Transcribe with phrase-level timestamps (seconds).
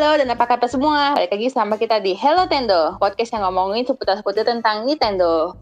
[0.00, 1.12] Halo dan apa kabar semua?
[1.12, 5.52] Balik lagi sama kita di Hello Tendo, podcast yang ngomongin seputar-seputar tentang Nintendo.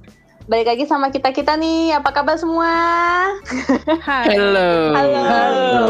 [0.46, 2.70] Balik lagi sama kita-kita nih, apa kabar semua?
[3.98, 4.38] Hai.
[4.38, 4.95] Halo.
[4.95, 5.19] Halo.
[5.27, 5.87] Halo.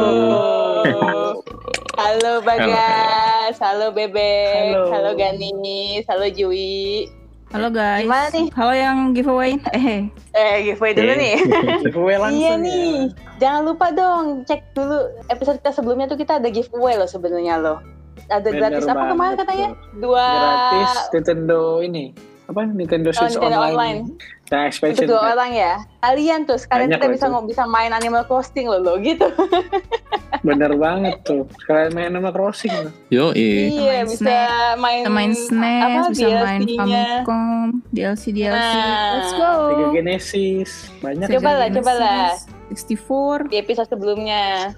[2.00, 4.96] Halo Bagas, halo Bebek, Halo.
[4.96, 7.04] halo Ganis, halo Jui.
[7.52, 8.08] Halo guys.
[8.08, 8.48] Gimana nih?
[8.56, 9.60] Halo yang giveaway.
[9.76, 11.16] Eh, Eh, giveaway dulu Eh.
[11.20, 11.36] nih.
[11.84, 12.64] Giveaway langsung iya ya.
[12.64, 17.60] nih, jangan lupa dong cek dulu episode kita sebelumnya tuh kita ada giveaway loh sebenarnya
[17.60, 17.97] loh.
[18.28, 19.68] Ada Bener gratis apa kemarin katanya?
[19.96, 22.04] Dua Gratis Nintendo ini.
[22.44, 23.76] Apa Nintendo Oh, Switch Nintendo online.
[23.76, 24.00] Online.
[24.48, 25.32] Nah, Untuk expansion dua pack.
[25.36, 25.72] orang ya.
[26.00, 27.40] Kalian tuh sekalian Banyak kita bisa itu.
[27.44, 29.28] bisa main Animal Crossing loh, loh gitu.
[30.48, 31.44] Bener banget tuh.
[31.64, 32.72] Kalian main Animal Crossing.
[33.08, 37.04] Yo, iya, main bisa Snap, main kita main SNES, apa, bisa main DLC-nya.
[37.20, 38.56] Famicom, DLC DLC.
[38.56, 39.08] Nah.
[39.12, 39.50] Let's go.
[39.68, 40.70] Sega Genesis.
[41.00, 41.26] Banyak.
[41.28, 42.28] Coba lah, coba lah.
[42.72, 43.52] 64.
[43.52, 44.72] Di episode sebelumnya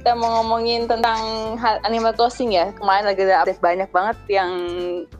[0.00, 1.20] kita mau ngomongin tentang
[1.60, 2.72] hal Animal Crossing ya.
[2.72, 4.50] Kemarin lagi ada update banyak banget yang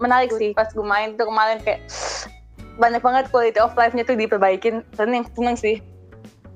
[0.00, 0.56] menarik sih.
[0.56, 1.84] Pas gue main tuh kemarin kayak
[2.80, 4.80] banyak banget quality of life-nya tuh diperbaikin.
[4.96, 5.84] Seneng, seneng sih.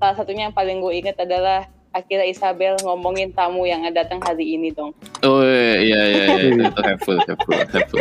[0.01, 4.73] Salah satunya yang paling gue inget adalah akhirnya Isabel ngomongin tamu yang datang hari ini
[4.73, 4.97] dong.
[5.21, 8.01] Oh iya iya iya itu, itu helpful helpful helpful.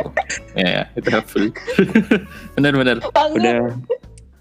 [0.56, 1.44] Iya ya, itu helpful.
[2.56, 2.98] benar benar.
[3.36, 3.76] Udah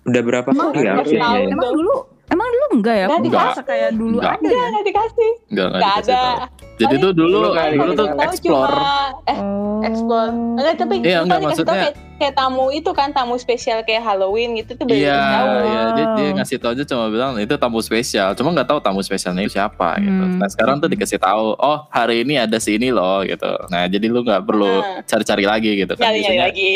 [0.07, 1.35] udah berapa kali ya Emang update-nya tahu.
[1.43, 1.51] ya?
[1.51, 1.95] emang dulu
[2.33, 3.07] emang dulu enggak ya?
[3.07, 3.65] Nggak Aku dikasih.
[3.65, 4.27] kayak dulu Nggak.
[4.27, 4.67] ada Enggak, ya.
[4.67, 5.31] nggak dikasih.
[5.45, 6.23] Enggak enggak Nggak dikasih ada.
[6.43, 6.61] tahu.
[6.75, 8.73] Jadi tuh dulu Dulu kali, dulu tuh explore.
[8.73, 9.81] Cuma, eh, Oh.
[9.83, 10.31] explore.
[10.33, 14.51] Enggak, tapi Iya, enggak, dikasih maksudnya- kayak, kayak tamu itu kan, tamu spesial kayak Halloween
[14.57, 15.51] gitu tuh baru Iya, tahu.
[15.63, 18.29] iya dia, dia ngasih tahu aja cuma bilang itu tamu spesial.
[18.33, 20.23] Cuma nggak tahu tamu spesialnya itu siapa gitu.
[20.25, 20.39] Hmm.
[20.39, 23.47] Nah sekarang tuh dikasih tahu, oh hari ini ada si ini loh gitu.
[23.69, 25.03] Nah jadi lu nggak perlu Nah.
[25.05, 26.11] cari-cari lagi gitu kan.
[26.11, 26.73] Biasanya lagi.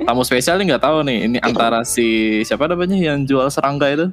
[0.00, 2.08] tamu spesial nih nggak tahu nih ini antara si
[2.40, 4.06] siapa namanya yang jual serangga itu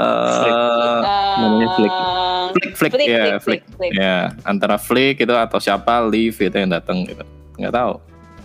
[0.00, 1.00] eh
[1.36, 1.94] Namanya Flick.
[2.50, 3.92] Flick Flick Flick, ya Flick, Flick Flick.
[3.94, 7.22] ya antara Flick itu atau siapa Liv itu yang datang gitu
[7.56, 7.92] nggak tahu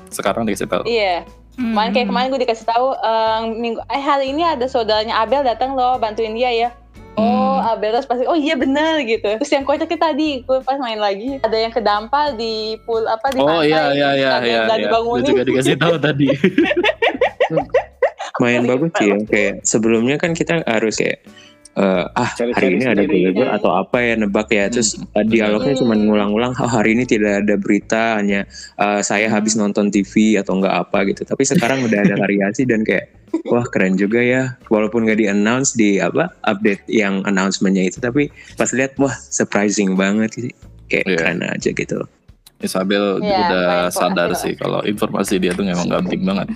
[0.08, 1.24] sekarang dikasih tahu Iya,
[1.56, 5.74] kemarin kayak kemarin gue dikasih tahu eh, minggu eh hari ini ada saudaranya Abel datang
[5.74, 6.70] loh bantuin dia ya.
[7.16, 7.72] Oh, Hmm.
[7.72, 9.24] Abel terus pasti oh iya benar gitu.
[9.26, 13.40] Terus yang kocaknya tadi gue pas main lagi ada yang kedampal di pool apa di
[13.40, 13.72] oh pantai.
[13.72, 14.76] iya iya iya iya iya.
[14.78, 15.24] dibangunin.
[15.24, 16.28] Gue juga dikasih tahu tadi
[18.38, 19.18] Lumayan bagus sih ya.
[19.23, 21.19] Kayak sebelumnya kan kita harus kayak
[21.73, 23.12] eh, ah Cari-cari hari ini ada sendiri.
[23.29, 25.12] trailer atau apa ya nebak ya terus Hmm.
[25.13, 25.81] eh, dialognya Hmm.
[25.81, 30.56] cuma ngulang-ulang oh, hari ini tidak ada berita hanya eh, saya habis nonton TV atau
[30.56, 33.12] enggak apa gitu tapi sekarang udah ada variasi dan kayak
[33.45, 38.28] wah keren juga ya walaupun nggak di announce di apa update yang announcementnya itu tapi
[38.56, 40.51] pas lihat wah surprising banget sih
[40.88, 41.18] kayak Iya.
[41.18, 42.00] keren aja gitu
[42.66, 46.48] Isabel Iya, udah sadar sih kalau informasi dia tuh memang gak penting banget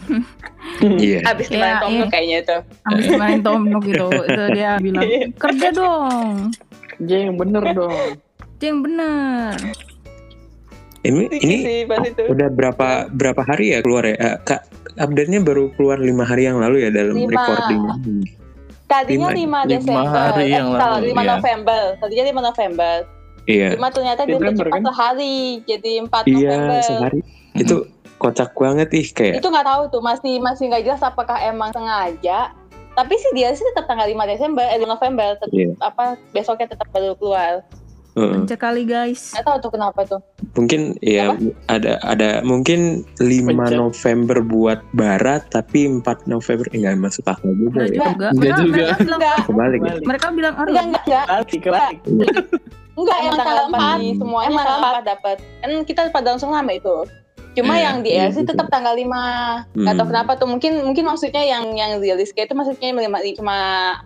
[1.01, 1.99] iya Abis Iya, dimain Tom iya.
[1.99, 2.57] Nook kayaknya itu.
[2.83, 5.03] Habis main Tom Nook gitu, itu dia bilang
[5.35, 6.33] kerja dong.
[6.99, 8.09] Dia yang bener dong.
[8.59, 9.53] Yang bener.
[10.99, 11.79] ini Ini sih
[12.27, 14.67] udah berapa berapa hari ya keluar ya Eh, kak
[14.99, 17.31] update-nya baru keluar lima hari yang lalu ya dalam Lima.
[17.31, 17.81] recording
[18.83, 21.23] Tadinya 5 Lima- lima Desember, hari eh, yang lalu, 5 iya.
[21.29, 21.81] November.
[22.01, 22.95] Tadinya 5 November.
[23.45, 24.81] Iya Cuma ternyata dia cepat kan?
[24.85, 26.79] sehari, jadi 4 iya November.
[26.81, 27.19] sehari
[27.55, 27.75] itu
[28.15, 32.51] kocak banget ih kayak Itu nggak tahu tuh, masih masih nggak jelas apakah emang sengaja.
[32.91, 35.71] Tapi sih dia sih tetap tanggal 5 Desember, eh 5 November, tetap, Iya.
[35.79, 37.63] apa besoknya tetap baru keluar.
[38.11, 38.35] heeh.
[38.35, 39.31] Pencet kali guys.
[39.31, 40.19] Nggak tahu tuh kenapa tuh.
[40.51, 41.31] mungkin ya
[41.67, 43.23] ada ada mungkin 5
[43.55, 43.77] Pencet.
[43.77, 48.27] November buat barat tapi 4 November eh, nggak masuk akal juga Enggak ya juga.
[48.27, 48.75] Enggak Mereka, juga.
[48.75, 50.83] mereka bilang Enggak, kebalik mereka bilang enggak, Arab.
[50.83, 51.25] enggak, enggak.
[51.25, 51.97] Balik, balik.
[52.99, 54.17] Enggak, emang tanggal 4 Hmm.
[54.19, 55.37] semuanya emang tanggal 4 dapat.
[55.61, 56.95] Kan kita pada langsung lama itu.
[57.49, 58.49] Cuma Iya, yang di iya, LC betul.
[58.53, 59.65] tetap tanggal 5.
[59.73, 60.11] Nggak tahu Hmm.
[60.13, 60.47] kenapa tuh.
[60.47, 63.55] Mungkin mungkin maksudnya yang yang rilis kayak itu maksudnya lima- cuma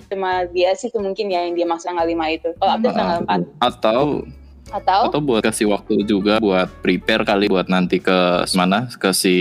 [0.08, 2.50] cuma di LC itu mungkin ya yang dia maksud tanggal 5 itu.
[2.56, 3.00] Kalau update Hmm.
[3.02, 4.00] tanggal 4 atau
[4.74, 9.36] atau atau buat kasih waktu juga buat prepare kali buat nanti ke mana ke si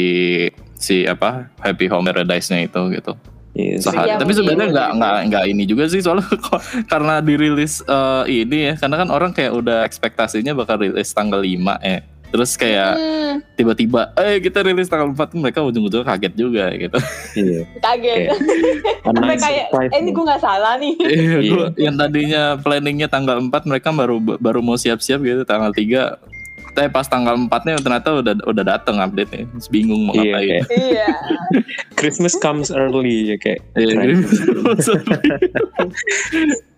[0.76, 3.14] si apa Happy Home Paradise-nya itu gitu.
[3.52, 3.76] Iya.
[3.78, 4.08] Sehari.
[4.08, 4.38] Iya, Tapi mungkin.
[4.38, 8.96] sebenarnya nggak nggak nggak ini juga sih soalnya kok karena dirilis eh, ini ya karena
[8.96, 11.52] kan orang kayak udah ekspektasinya bakal rilis tanggal 5
[11.82, 12.00] eh.
[12.32, 16.96] Terus kayak hmm, tiba-tiba eh kita rilis tanggal 4 mereka ujung-ujungnya kaget juga gitu.
[17.36, 18.32] iya kaget.
[19.04, 20.96] Sampai kayak eh, ini gue nggak salah nih.
[20.96, 21.50] Iya, Iya.
[21.52, 26.40] gua- yang tadinya planningnya tanggal 4 mereka baru baru mau siap-siap gitu tanggal 3
[26.72, 29.44] tapi pas tanggal 4-nya ternyata udah udah dateng update-nya.
[29.44, 30.62] Terus bingung mau Iya, ngapain.
[30.72, 31.08] iya.
[32.00, 34.18] Christmas comes early ya kayak Iya, keren.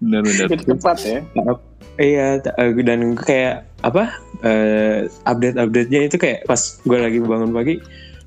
[0.03, 0.47] Benar-benar.
[0.51, 1.19] Itu tepat ya.
[1.95, 2.27] Iya,
[2.59, 4.11] eh, dan kayak apa
[4.43, 7.79] eh, update-update-nya itu kayak pas gue lagi bangun pagi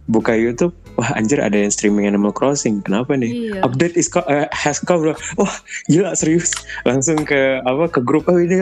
[0.08, 3.62] buka YouTube wah anjir ada yang streaming Animal Crossing kenapa nih Iya.
[3.62, 5.14] update is co- eh, has come bro.
[5.36, 5.54] wah
[5.86, 6.52] gila serius
[6.84, 8.58] langsung ke apa ke grup oh ini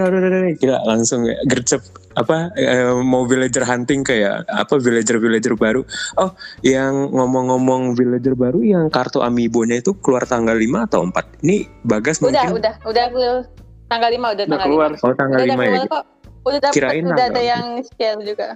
[0.53, 1.79] gila langsung ya, gercep
[2.13, 5.81] apa eh, mau villager hunting kayak apa villager villager baru
[6.15, 11.57] oh yang ngomong-ngomong villager baru yang kartu amiibo-nya itu keluar tanggal 5 atau 4 ini
[11.81, 13.37] bagas Udah, mungkin udah, udah keluar.
[13.85, 14.89] Tanggal 5 udah Udah tanggal keluar.
[14.91, 15.03] 5.
[15.03, 15.87] oh tanggal Udah 5 ya gitu.
[15.87, 16.03] kok.
[16.45, 18.47] Udah dapet, Kirain udah ada yang share juga.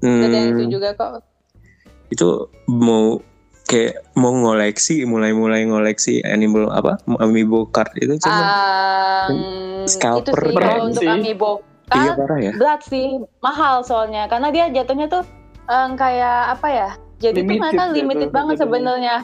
[0.00, 1.12] Udah ada yang itu Hmm, juga kok.
[2.10, 2.28] Itu
[2.66, 3.18] mau
[3.66, 6.98] kayak mau ngoleksi mulai-mulai ngoleksi animal apa?
[7.18, 8.46] Amiibo card itu cuman
[9.30, 11.08] Um, Scalper itu sih berat kalau untuk sih.
[11.08, 11.52] amiibo
[11.90, 12.52] iya kan parah ya.
[12.58, 13.06] berat sih
[13.40, 14.26] mahal soalnya.
[14.26, 15.22] Karena dia jatuhnya tuh
[15.66, 16.90] em, kayak apa ya?
[17.20, 19.14] Jadi tuh Limited mereka ya, limited tuh, banget sebenarnya.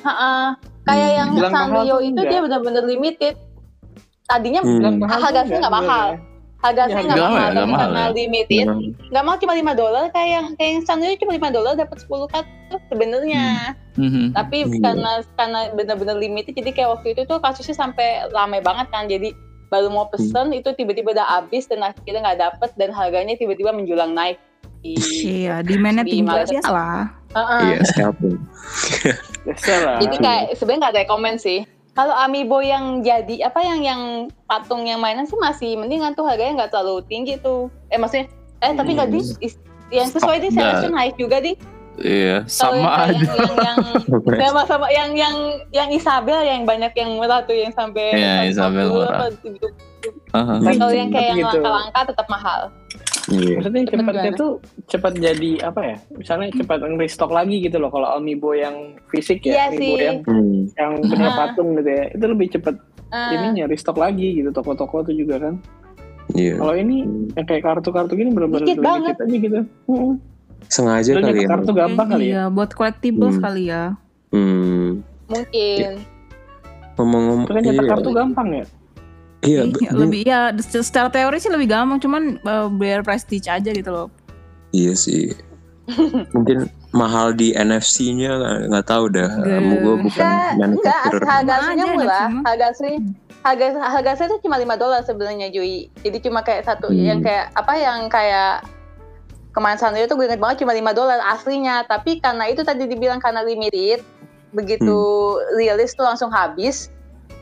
[0.87, 1.19] Kayak Hmm.
[1.19, 2.31] yang Bilang Sanrio tuh itu enggak.
[2.31, 3.35] dia benar-benar limited.
[4.27, 4.69] Tadinya Hmm.
[4.69, 6.09] Tuh sih nggak mahal
[6.67, 8.17] harga Iya, sih nggak nggak mahal mahal ya, nggak mahal ya.
[8.17, 8.81] limited Memang.
[9.07, 12.27] nggak mau cuma 5 dolar kayak yang kayak yang Sanrio cuma 5 dolar dapat 10
[12.27, 12.53] kartu
[12.87, 13.47] sebenarnya
[13.95, 14.25] Mhm.
[14.33, 14.79] tapi Iya.
[14.81, 19.31] karena karena benar-benar limited jadi kayak waktu itu tuh kasusnya sampai ramai banget kan jadi
[19.67, 24.13] baru mau pesen itu tiba-tiba udah habis dan akhirnya nggak dapet dan harganya tiba-tiba menjulang
[24.13, 24.39] naik
[24.79, 26.53] Iya, demandnya Di tinggi Malaysia.
[26.55, 27.03] biasa lah.
[27.29, 27.61] Heeh.
[27.67, 28.39] iya scalping
[29.43, 29.99] Biasa lah.
[29.99, 31.67] jadi kayak sebenarnya nggak ada komen sih
[31.97, 34.01] kalau amiibo yang jadi apa yang yang
[34.45, 38.29] patung yang mainan sih masih mendingan tuh harganya nggak terlalu tinggi tuh eh maksudnya
[38.61, 39.59] eh tapi nggak di is-
[39.89, 41.57] yang sesuai di Stok selection naik juga di
[41.97, 43.25] Iya, yang sama kayak aja.
[43.25, 43.79] yang, yang,
[44.29, 45.37] yang sama sama yang yang
[45.73, 49.09] yang Isabel yang banyak yang murah tuh yang sampai Iya, 150 Isabel murah.
[49.09, 49.67] apa gitu.
[50.29, 52.61] Tapi- Kalau yang kayak yang langka-langka tetap mahal.
[53.29, 54.51] Iya Maksudnya cepatnya tuh
[54.87, 55.97] cepat jadi apa ya?
[56.13, 57.89] Misalnya cepat restock lagi gitu loh.
[57.89, 59.99] Kalau amiibo yang fisik Iya ya, amiibo sih.
[60.01, 60.61] yang Hmm.
[60.73, 61.37] yang punya Ah.
[61.37, 62.75] patung gitu ya, itu lebih cepat
[63.07, 65.55] Eh, ininya restock lagi gitu toko-toko tuh juga kan.
[66.33, 69.15] iya Kalau ini yang kayak kartu-kartu gini benar-benar Dikit banget.
[69.17, 69.59] aja gitu.
[69.63, 70.13] Heeh.
[70.67, 72.31] sengaja Lu kali ya kartu gampang kali ya.
[72.33, 73.45] Iya, buut collectibles Hmm.
[73.45, 73.85] kali ya.
[74.29, 74.89] hmm.
[75.27, 75.93] mungkin.
[76.97, 78.65] ngomong-ngomong kan nyetak iya, kartu gampang ya.
[79.47, 83.89] Iya Iya, lebih ya secara teori sih lebih gampang, cuman uh, biar prestige aja gitu
[83.89, 84.09] loh.
[84.71, 85.31] iya sih
[86.35, 88.33] mungkin mahal di NFC-nya
[88.67, 89.31] nggak- tahu dah.
[89.31, 92.27] Kamu gue bukan Enggak, enggak, manufacturer harga aslinya murah.
[92.27, 92.41] cuma.
[92.43, 92.93] Harga asli
[93.39, 95.87] harga harga asli itu cuma 5 dolar sebenarnya Jui.
[95.97, 96.99] Jadi cuma kayak satu Hmm.
[96.99, 98.67] yang kayak apa yang kayak
[99.53, 103.17] kemarin Sanrio tuh gue inget banget cuma 5 dolar aslinya, tapi karena itu tadi dibilang
[103.17, 104.03] karena limited,
[104.51, 104.99] begitu
[105.55, 106.91] rilis tuh langsung habis,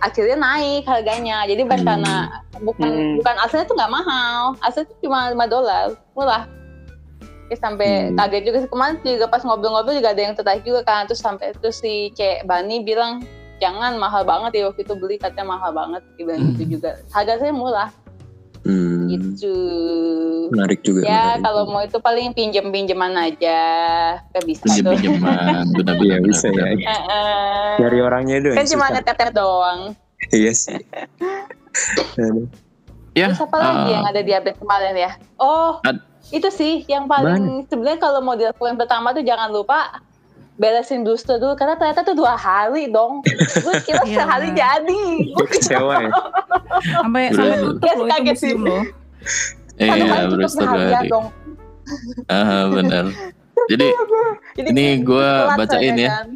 [0.05, 1.49] akhirnya naik harganya.
[1.49, 1.89] Jadi bukan Hmm.
[1.89, 2.15] karena
[2.61, 3.15] bukan Hmm.
[3.19, 6.45] bukan aslinya tuh nggak mahal, aslinya tuh cuma 5 dolar, murah.
[7.49, 8.17] Terus sampai Hmm.
[8.17, 11.81] kaget juga kemarin juga pas ngobrol-ngobrol juga ada yang tertarik juga kan terus sampai terus
[11.81, 13.21] si Cek Bani bilang
[13.61, 16.51] jangan mahal banget ya waktu itu beli katanya mahal banget dia bilang Hmm.
[16.57, 17.91] gitu juga harganya murah
[18.65, 19.01] hmm.
[19.13, 19.57] gitu.
[20.53, 21.43] Menarik juga ya menarik.
[21.45, 23.61] kalau mau itu paling pinjem pinjeman aja.
[24.33, 26.21] Gak bisa Pinjem tuh pinjeman, Iya benar-benar.
[26.25, 26.65] bisa ya.
[26.73, 27.69] Heeh.
[27.81, 28.95] Cari orangnya doang kan cuma susah.
[29.01, 29.79] ngetet doang.
[30.33, 30.81] Iya sih.
[33.15, 35.11] Ya, terus apa lagi eh, yang ada di update kemarin ya?
[35.39, 36.03] Oh Ad-
[36.33, 40.03] itu sih yang paling sebenarnya kalau mau dilakukan pertama tuh jangan lupa
[40.55, 44.17] beresin booster dulu karena ternyata tuh dua hari dong gue kira Iya.
[44.17, 46.11] sehari jadi Gue kecewa ya
[46.95, 47.35] Sampai Bener.
[47.35, 48.53] sampai tutup loh itu kaget sih.
[48.53, 48.83] museum loh.
[49.75, 51.09] Iya, satu kali tutup berus sehari hari.
[51.09, 51.27] dong
[52.29, 53.05] Aha, benar.
[53.65, 53.87] Jadi
[54.57, 56.11] Jadi Ini kayak gua telat bacain ya.
[56.13, 56.29] kan.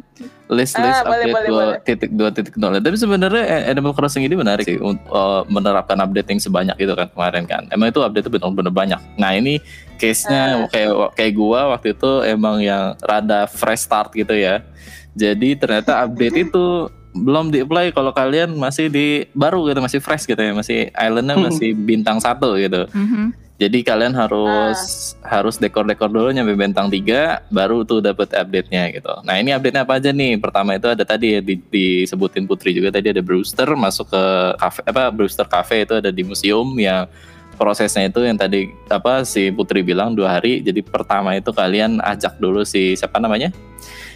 [0.49, 1.77] list Ah, list boleh, update boleh, dua boleh.
[1.85, 2.73] titik dua titik nol.
[2.75, 7.45] Tapi sebenarnya Animal Crossing ini menarik sih untuk uh, menerapkan updating sebanyak itu kan kemarin
[7.45, 7.63] kan.
[7.69, 8.99] Emang itu update itu benar-benar banyak.
[9.15, 9.61] Nah ini
[9.95, 10.67] case-nya Ah.
[10.67, 14.65] kayak kayak gua waktu itu emang yang rada fresh start gitu ya.
[15.13, 16.65] Jadi ternyata update itu
[17.11, 21.45] belum di-apply kalau kalian masih di baru gitu masih fresh gitu ya masih islandnya Hmm.
[21.45, 22.89] masih bintang satu gitu.
[22.89, 23.48] Mhm.
[23.59, 24.79] Jadi kalian harus
[25.19, 29.11] harus dekor-dekor dulu nyampe bintang 3 baru tuh dapat update-nya gitu.
[29.27, 30.39] Nah, ini update-nya apa aja nih?
[30.39, 34.23] Pertama itu ada tadi ya di- disebutin Putri juga tadi ada Brewster masuk ke
[34.55, 37.11] cafe apa Brewster Cafe itu ada di museum yang
[37.59, 40.63] prosesnya itu yang tadi apa si Putri bilang dua hari.
[40.63, 43.51] Jadi pertama itu kalian ajak dulu si siapa namanya?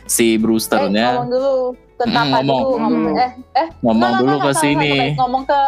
[0.07, 2.61] Si Eh, Brewsternya dulu ke Hmm, ngomong.
[2.61, 3.15] dulu ngomong Hmm.
[3.17, 4.93] eh eh ngomong enggak, dulu enggak, ke sini.
[5.13, 5.61] ngomong ke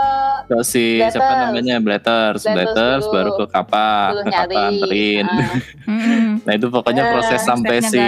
[0.45, 5.25] ke si siapa namanya Blatters, Blatters baru ke Kapa, Kapa nyari anterin.
[5.25, 5.49] Ah.
[5.85, 6.31] Mhm.
[6.45, 8.03] Nah itu pokoknya Eh, proses sampai si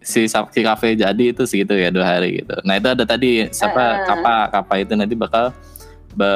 [0.00, 2.58] si si kafe jadi itu segitu ya dua hari gitu.
[2.60, 4.04] Nah itu ada tadi siapa Eh.
[4.04, 5.54] kapa kapa itu nanti bakal
[6.12, 6.28] be,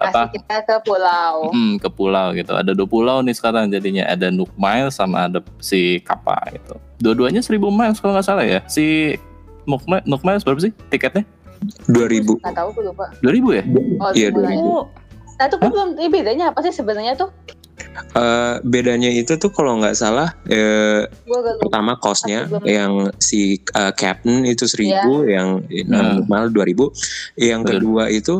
[0.00, 2.50] apa kita ke pulau hmm, ke pulau gitu.
[2.50, 6.74] Ada dua pulau nih sekarang jadinya ada Nook Miles sama ada si kapa gitu.
[6.96, 8.60] Dua-duanya 1000 miles kalau nggak salah ya.
[8.64, 9.14] Si
[9.66, 9.84] Nook
[10.22, 11.24] Miles berapa sih tiketnya?
[11.86, 13.64] 2000 nggak tahu gue lupa 2000 ya?
[13.98, 14.28] oh Iya.
[14.30, 14.60] 2000.
[14.60, 14.82] Oh,
[15.34, 17.30] nah itu gue belum ini bedanya apa sih sebenarnya tuh
[17.94, 21.06] Eh, bedanya itu tuh kalau nggak salah eh,
[21.60, 26.22] pertama costnya Aku belum- yang si eh, captain itu seribu yang eh, Hmm.
[26.22, 26.90] normal dua ribu
[27.34, 27.82] yang Betul.
[27.82, 28.34] kedua itu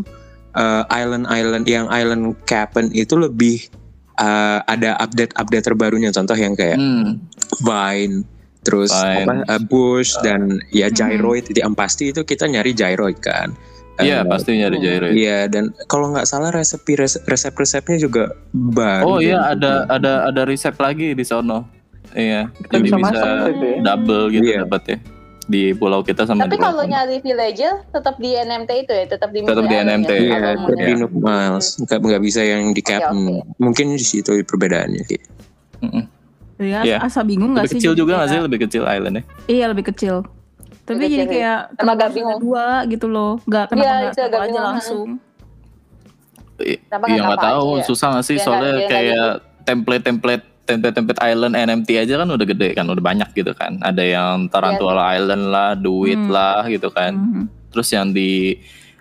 [0.52, 3.66] eh, island island yang island captain itu lebih
[4.16, 7.18] eh, ada update update terbarunya contoh yang kayak Hmm.
[7.60, 8.22] vine
[8.64, 10.40] terus apa eh, bush dan
[10.70, 10.96] ya Mhm.
[10.96, 13.52] gyroid yang pasti itu kita nyari gyroid kan
[13.94, 15.06] Iya Eh, pasti nyari gyro.
[15.06, 16.82] Iya dan kalau nggak salah resep
[17.22, 19.06] resep resepnya juga baru.
[19.06, 21.70] Oh iya ada ada ada resep lagi di sono.
[22.10, 23.78] Iya, Kita jadi bisa bisa masak gitu ya.
[23.86, 24.58] double gitu Iya.
[24.62, 24.98] dapat ya
[25.44, 29.28] di pulau kita sama Tapi di kalau nyari villager tetap di NMT itu ya, tetap
[29.28, 30.10] di Tetap di NMT.
[30.10, 30.18] ya?
[30.18, 30.92] Iya, mau tetap di.
[30.96, 33.18] Nook Miles nggak nggak bisa yang di Oke, captain.
[33.30, 33.62] oke.
[33.62, 35.02] Mungkin di situ perbedaannya.
[35.04, 35.18] Ki.
[35.82, 36.02] Mm-mm.
[36.02, 36.13] Ya,
[36.56, 36.98] Iya.
[37.00, 37.78] asa bingung gak Lebih sih?
[37.80, 39.22] kecil juga nggak sih lebih kecil islandnya?
[39.44, 40.22] Iya lebih kecil.
[40.80, 42.38] Tapi Lebih jadi kecil, kayak Emang ada bingung.
[42.38, 43.32] dua gitu loh.
[43.42, 44.64] Gak kenapa Iya, nggak agak aja bingung.
[44.64, 45.08] langsung.
[46.54, 47.84] Kenapa Iya nggak nggak apa tahu aja ya?
[47.84, 49.28] susah nggak sih soalnya nggak- biar nggak kayak
[49.64, 53.76] template template template template island NMT aja kan udah gede kan udah banyak gitu kan.
[53.80, 56.30] Ada yang Tarantula Island lah, Duit Hmm.
[56.30, 57.12] lah gitu kan.
[57.12, 57.44] Mhm.
[57.68, 58.54] Terus yang di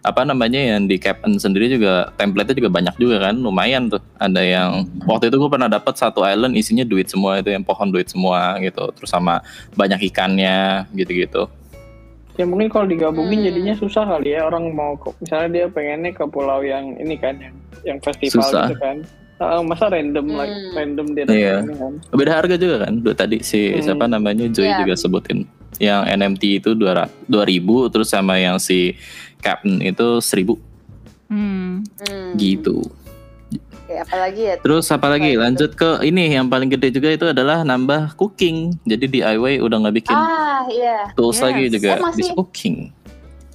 [0.04, 4.04] apa namanya yang di Captain sendiri juga template-nya juga banyak juga kan, lumayan tuh.
[4.20, 4.70] Ada yang
[5.08, 8.60] waktu itu gue pernah dapat satu island isinya duit semua itu yang pohon duit semua
[8.60, 8.92] gitu.
[9.00, 9.40] Terus sama
[9.74, 11.48] banyak ikannya gitu-gitu.
[12.36, 13.48] Ya mungkin kalau digabungin Hmm.
[13.48, 17.38] jadinya susah kali ya orang mau ke, misalnya dia pengennya ke pulau yang ini kan
[17.38, 17.56] yang
[17.86, 18.68] yang festival Susah.
[18.68, 18.98] gitu kan.
[19.38, 20.38] Ah, masa random Hmm.
[20.40, 21.56] like random dia Iya.
[21.62, 21.94] ini kan.
[22.12, 22.94] Beda harga juga kan.
[23.00, 23.80] Dua tadi si Hmm.
[23.80, 24.84] siapa namanya Joy Iya.
[24.84, 25.46] juga sebutin.
[25.78, 28.94] Yang NMT itu 200 2000 terus sama yang si
[29.44, 30.56] Captain itu 1000
[31.28, 31.84] Hmm.
[32.08, 32.32] Hmm.
[32.36, 32.88] gitu.
[33.84, 34.56] Oke, apalagi ya?
[34.58, 35.30] Terus apa lagi?
[35.30, 35.44] Apa itu?
[35.44, 38.72] Lanjut ke ini yang paling gede juga itu adalah nambah cooking.
[38.82, 41.12] Jadi DIY udah nggak bikin Ah, iya.
[41.14, 41.44] tools Yes.
[41.44, 42.18] lagi juga Oh, masih?
[42.18, 42.76] bisa cooking.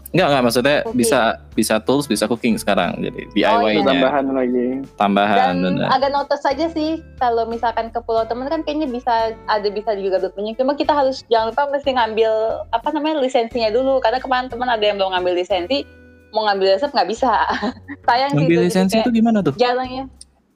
[0.08, 0.96] Enggak enggak maksudnya Cooking.
[0.96, 1.20] bisa
[1.52, 2.96] bisa tools bisa cooking sekarang.
[2.98, 3.84] Jadi Oh, DIY-nya iya.
[3.84, 4.66] Tambahan lagi.
[4.94, 5.88] tambahan Dan benar.
[5.90, 9.12] agak notice saja sih kalau misalkan ke pulau teman kan kayaknya bisa
[9.44, 10.52] ada bisa juga dapetnya.
[10.54, 12.32] Cuma kita harus jangan lupa mesti ngambil
[12.70, 15.84] apa namanya lisensinya dulu karena kemarin teman ada yang belum ngambil lisensi
[16.28, 17.32] mau ngambil resep nggak bisa.
[18.08, 18.56] Sayang sih Ngambil itu.
[18.56, 19.54] Jadi lisensi itu gimana tuh?
[19.54, 20.04] jarang ya.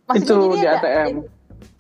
[0.03, 1.17] Maksudnya Itu di ada- ATM.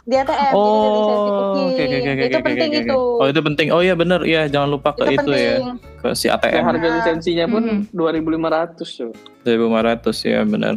[0.02, 1.68] Di ATM jadi Oh, cooking.
[1.68, 2.82] oke oke oke Itu oke, penting oke, oke.
[2.85, 2.99] itu.
[3.14, 3.66] Oh, itu penting.
[3.71, 4.21] Oh iya benar.
[4.23, 5.54] Iya, jangan lupa ke itu itu, ya,
[5.97, 6.92] ke si ATM harga Ah.
[6.97, 7.80] lisensinya pun Hmm.
[7.88, 9.14] 2.500 tuh.
[9.40, 10.75] 1500 ya benar.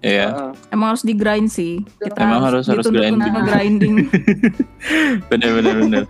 [0.00, 0.26] Iya.
[0.28, 0.50] Heeh.
[0.68, 1.80] Emang harus di grind sih.
[1.96, 3.32] Kita Emang harus- harus grinding.
[3.40, 3.94] grinding.
[5.30, 6.02] Benar benar benar.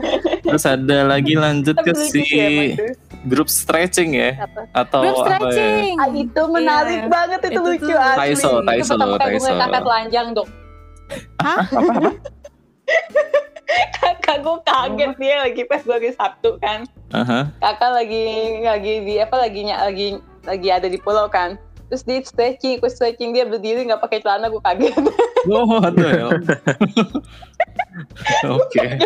[0.42, 2.24] Terus ada lagi lanjut ke si
[3.22, 4.66] grup stretching ya Apa?
[4.74, 5.28] atau Belum apa ya?
[5.30, 5.94] stretching.
[5.96, 7.08] Ah, itu menarik Iya.
[7.08, 8.18] banget itu, Itu lucu asli.
[8.18, 9.46] Taiso, Taiso, Taiso.
[9.46, 10.48] ngeliat kakak telanjang dok.
[11.38, 11.58] Hah?
[13.94, 16.84] Kakak gue kaget dia lagi pas gue lagi Sabtu kan.
[17.10, 17.48] Aha.
[17.58, 18.24] kakak lagi
[18.60, 20.08] lagi di apa lagi ny- lagi
[20.42, 21.54] lagi ada di pulau kan
[21.86, 24.94] terus dia stretching aku stretching dia berdiri nggak pakai celana gue kaget
[25.46, 26.26] Oh, ada ya.
[28.46, 28.80] Oke.
[28.80, 28.96] Ya,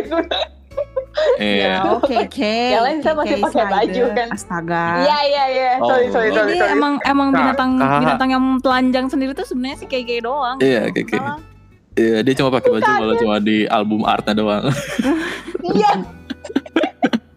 [1.37, 1.75] Iya.
[1.91, 2.55] oke oke.
[2.71, 4.29] Yang lain saya masih pakai baju kan.
[4.31, 4.85] Astaga.
[5.03, 6.13] iya iya iya sorry Oh.
[6.15, 10.07] sorry sorry Ini sorry emang emang binatang binatang yang telanjang sendiri tuh sebenarnya sih kayak
[10.07, 10.57] kayak doang.
[10.59, 11.19] Iya, oke oke.
[11.99, 14.65] Iya, dia cuma pakai baju malah cuma di album artnya doang.
[15.67, 15.93] iya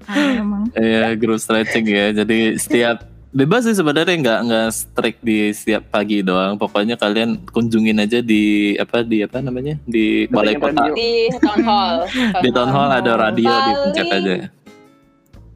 [0.06, 0.68] Ah, emang.
[0.74, 2.12] Iya, grup stretching ya.
[2.14, 3.02] Jadi setiap
[3.32, 6.60] bebas sih sebenarnya nggak nggak strict di setiap pagi doang.
[6.60, 10.92] Pokoknya kalian kunjungin aja di apa di apa namanya di balai kota.
[10.92, 11.96] di town hall
[12.38, 14.36] Di town hall ada radio Paling- dipencet aja.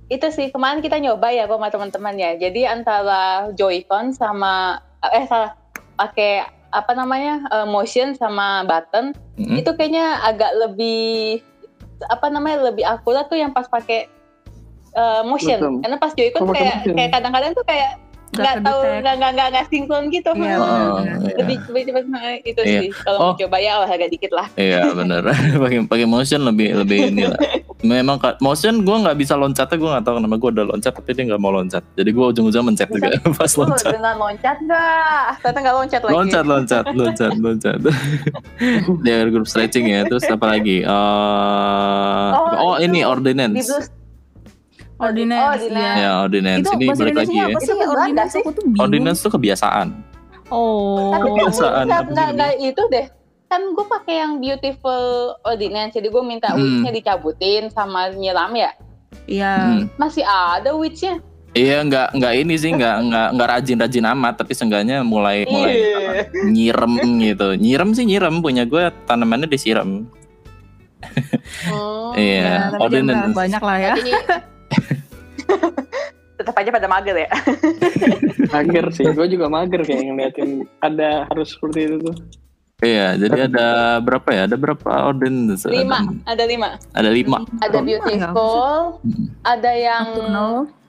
[0.05, 5.57] itu sih kemarin kita nyoba ya sama teman-teman ya jadi antara Joy-Con sama eh salah
[5.95, 6.45] pakai
[6.75, 9.55] apa namanya eh, motion sama button Mm-mm.
[9.55, 11.39] itu kayaknya agak lebih
[12.12, 14.12] apa namanya lebih akurat tuh yang pas pakai
[15.00, 15.79] uh, motion Betul.
[15.79, 16.96] karena pas Joy-Con Oh, kayak motion.
[17.00, 17.91] kayak kadang-kadang tuh kayak
[18.32, 20.65] Nggak tahu nggak nggak nggak nggak sinkron gitu Iya, Oh,
[20.98, 21.05] benar-benar.
[21.22, 21.36] iya.
[21.38, 22.03] lebih lebih cepat
[22.44, 22.79] itu Iya.
[22.82, 23.24] sih kalau Oh.
[23.27, 25.22] mau coba ya olahraga dikit lah Iya bener
[25.63, 27.39] pakai pakai motion lebih lebih ini lah.
[27.82, 31.24] Memang motion gue nggak bisa loncatnya gue nggak tahu kenapa gue udah loncat tapi dia
[31.25, 31.84] nggak mau loncat.
[31.94, 33.91] Jadi gue ujung-ujung mencet juga pas Lu loncat.
[33.94, 37.77] dengan loncat nggak ternyata nggak loncat lagi Loncat loncat loncat loncat.
[39.00, 40.01] Dia grup stretching ya.
[40.03, 40.82] Terus apa lagi?
[40.82, 43.05] Eh, oh, Oh, ini itu.
[43.05, 43.70] di ordinance.
[44.95, 45.43] Ordinance.
[45.43, 45.91] Oh, ordinance.
[45.93, 46.01] iya.
[46.01, 47.45] Ya ordinance Itu ini balik lagi ya.
[47.45, 47.73] apa Itu sih?
[47.75, 48.41] Belanda Ordinance sih.
[48.41, 48.81] aku tuh bingung.
[48.81, 49.87] Ordinance tuh kebiasaan.
[50.45, 51.09] Oh.
[51.11, 51.83] tapi kan Kebiasaan.
[51.83, 53.05] nggak Apa nggak sih nggak itu deh
[53.45, 55.03] kan gue pakai yang beautiful
[55.41, 56.59] ordinance jadi gue minta Hmm.
[56.59, 58.71] witchnya dicabutin sama nyiram ya
[59.25, 59.53] Iya.
[59.55, 59.81] Hmm.
[59.95, 61.17] masih ada witchnya
[61.51, 66.21] Iya nggak nggak ini sih nggak nggak nggak rajin-rajin amat tapi seenggaknya mulai mulai Iya.
[66.45, 67.47] nyirem gitu.
[67.55, 70.03] Nyirem sih nyirem punya gue tanamannya disiram.
[71.63, 73.33] Hmm, Iya, Ya, jangan ordinance.
[73.33, 73.93] banyak lah ya.
[76.38, 77.29] tetap aja pada mager ya
[78.53, 82.15] Mager sih, gue juga mager kayak ngeliatin ada harus seperti itu tuh.
[82.84, 83.67] Iya, jadi ada
[84.00, 84.51] berapa ya?
[84.51, 85.63] Ada berapa audience?
[85.63, 86.70] Lima, Ada, ada lima.
[86.91, 87.39] ada lima.
[87.60, 89.25] Ada beautiful, Hmm.
[89.44, 90.05] ada yang.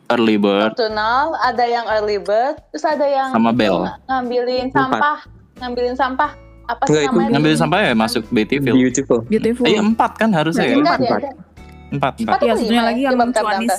[0.07, 3.87] Early bird nocturnal, ada yang early bird, terus ada yang sama bell.
[4.07, 5.27] ngambilin sampah,
[5.59, 6.31] ngambilin sampah.
[6.67, 7.31] Apa sih Enggak, itu namanya?
[7.35, 8.75] Ngambil sampah ya masuk Beautiful.
[8.75, 9.19] Beautiful.
[9.27, 9.65] Beautiful.
[9.67, 10.79] Iya empat kan harusnya ya?
[10.79, 10.99] Empat.
[11.03, 11.23] Empat,
[11.89, 12.13] empat.
[12.19, 13.07] Empat Iya, atau satunya lagi ya?
[13.07, 13.77] yang cuanis.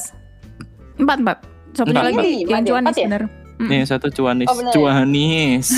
[0.98, 1.38] Empat, empat.
[1.70, 2.48] Satunya Empat, lagi empat.
[2.48, 3.08] yang cuanis, empat ya?
[3.08, 3.24] bener.
[3.60, 4.72] Nih satu cuanis, Oh, ya?
[4.72, 5.68] cuanis.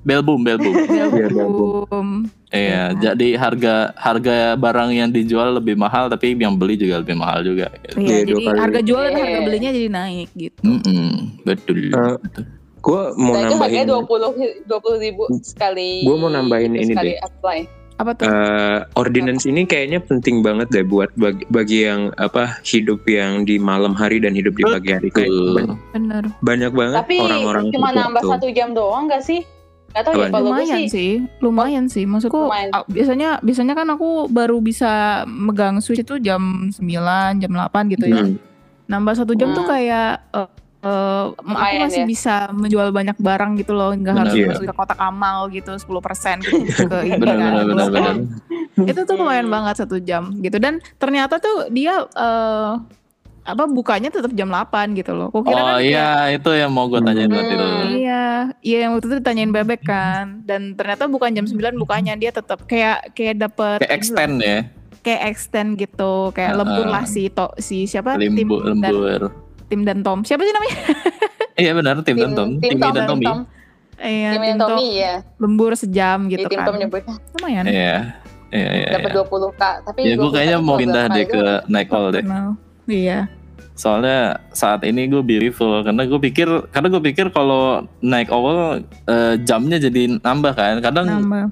[0.00, 0.72] Belbum, belbum.
[0.72, 2.08] Belbum.
[2.50, 7.44] Iya, jadi harga harga barang yang dijual lebih mahal tapi yang beli juga lebih mahal
[7.44, 7.68] juga.
[7.78, 8.00] gitu.
[8.00, 9.44] Iya, Iya, jadi harga jual dan harga Iya.
[9.44, 10.60] belinya jadi naik gitu.
[11.44, 11.76] Betul.
[11.92, 12.16] Eh,
[12.80, 14.30] Gue mau Nah, itu harganya nambahin dua puluh
[14.64, 16.00] dua puluh ribu sekali.
[16.00, 17.20] Gua mau nambahin ini deh.
[17.20, 17.68] apply.
[18.00, 18.24] Apa tuh?
[18.24, 23.60] eh, ordinance ini kayaknya penting banget deh buat bagi, bagi yang apa hidup yang di
[23.60, 25.28] malam hari dan hidup di pagi hari kayak
[25.92, 26.24] Bener.
[26.40, 29.44] banyak banget Tapi orang-orang cuma seperti nambah satu jam doang gak sih?
[29.90, 30.22] Gak tau Apaan?
[30.22, 30.88] ya kalau lumayan sih.
[30.88, 32.04] sih, lumayan sih.
[32.06, 32.70] Maksudku Lumayan.
[32.70, 34.90] ah, biasanya biasanya kan aku baru bisa
[35.26, 36.40] megang switch itu jam
[36.70, 36.80] 9,
[37.36, 38.22] jam 8 gitu ya.
[38.22, 38.38] Hmm.
[38.86, 39.72] Nambah satu jam tuh Hmm.
[39.72, 40.48] kayak eh,
[40.80, 42.08] eh, aku masih ya.
[42.08, 44.46] bisa menjual banyak barang gitu loh, nggak harus Iya.
[44.48, 47.50] masuk ke kotak amal gitu 10% gitu ke ini Benar, kan.
[47.52, 48.14] benar, benar, benar.
[48.80, 49.54] Itu tuh lumayan Hmm.
[49.54, 52.72] banget satu jam gitu dan ternyata tuh dia eh,
[53.40, 55.28] apa bukanya tetap jam 8 gitu loh.
[55.28, 57.52] Kukira Oh kan iya, itu yang mau gue tanyain buat Hmm.
[57.52, 57.66] itu.
[57.98, 58.24] Iya,
[58.60, 62.64] iya yang waktu itu ditanyain bebek kan, dan ternyata bukan jam 9 bukanya dia tetap
[62.64, 64.58] kayak kayak dapet Kayak extend ya,
[65.00, 66.60] kayak extend gitu, kayak Heeh.
[66.62, 69.20] lembur lah si to, si siapa lembu, tim dan lembur.
[69.70, 70.26] Tim dan Tom.
[70.26, 70.76] Siapa sih namanya?
[71.60, 73.26] Iya benar, tim, dan Tom, tim Tom, dan tim Tommy.
[73.28, 73.38] Tom,
[74.00, 74.70] Iya, tim tim dan Tom.
[74.72, 75.14] Tommy ya.
[75.36, 76.66] Lembur sejam gitu Di tim kan.
[76.72, 77.16] Tom nyebutnya.
[77.36, 77.64] Lumayan.
[77.68, 77.96] Iya,
[78.48, 78.88] iya, iya.
[78.96, 79.24] Dapat iya.
[79.28, 79.62] 20 k.
[79.84, 81.40] Tapi Ya gue 20K kayaknya mau pindah deh ke?
[81.68, 82.24] Night Owl deh.
[82.24, 82.56] Kenal.
[82.88, 83.18] Iya.
[83.76, 89.34] Soalnya saat ini gue beautiful karena gue pikir karena gue pikir kalau naik owl eh,
[89.44, 90.80] jamnya jadi nambah kan.
[90.80, 91.44] Kadang Nambah.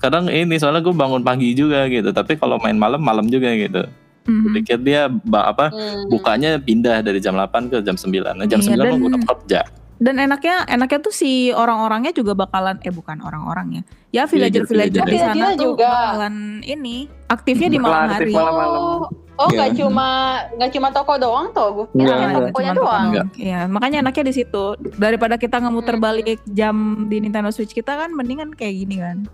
[0.00, 2.16] kadang ini soalnya gue bangun pagi juga gitu.
[2.16, 3.84] Tapi kalau main malam malam juga gitu.
[4.24, 4.40] Mhm.
[4.42, 6.08] Gue pikir dia apa Hmm.
[6.08, 8.34] bukanya pindah dari jam 8 ke jam 9.
[8.34, 9.60] Nah, jam Iya, 9 dan- gue udah kerja.
[10.00, 13.84] Dan enaknya enaknya tuh si orang-orangnya juga bakalan eh bukan orang-orangnya.
[14.08, 16.16] Ya villager-villager di sana tuh juga.
[16.16, 18.32] bakalan ini aktifnya di malam Bakalan aktif hari.
[18.32, 18.80] malam-malam.
[18.80, 19.00] Oh,
[19.36, 19.56] oh Iya.
[19.56, 20.08] nggak cuma
[20.56, 23.04] nggak cuma toko doang tuh, gue kira Iya, tokonya doang.
[23.36, 24.64] Iya, makanya enaknya di situ.
[24.96, 26.02] Daripada kita ngemuter Hmm.
[26.02, 29.28] balik jam di Nintendo Switch kita kan mendingan kayak gini kan.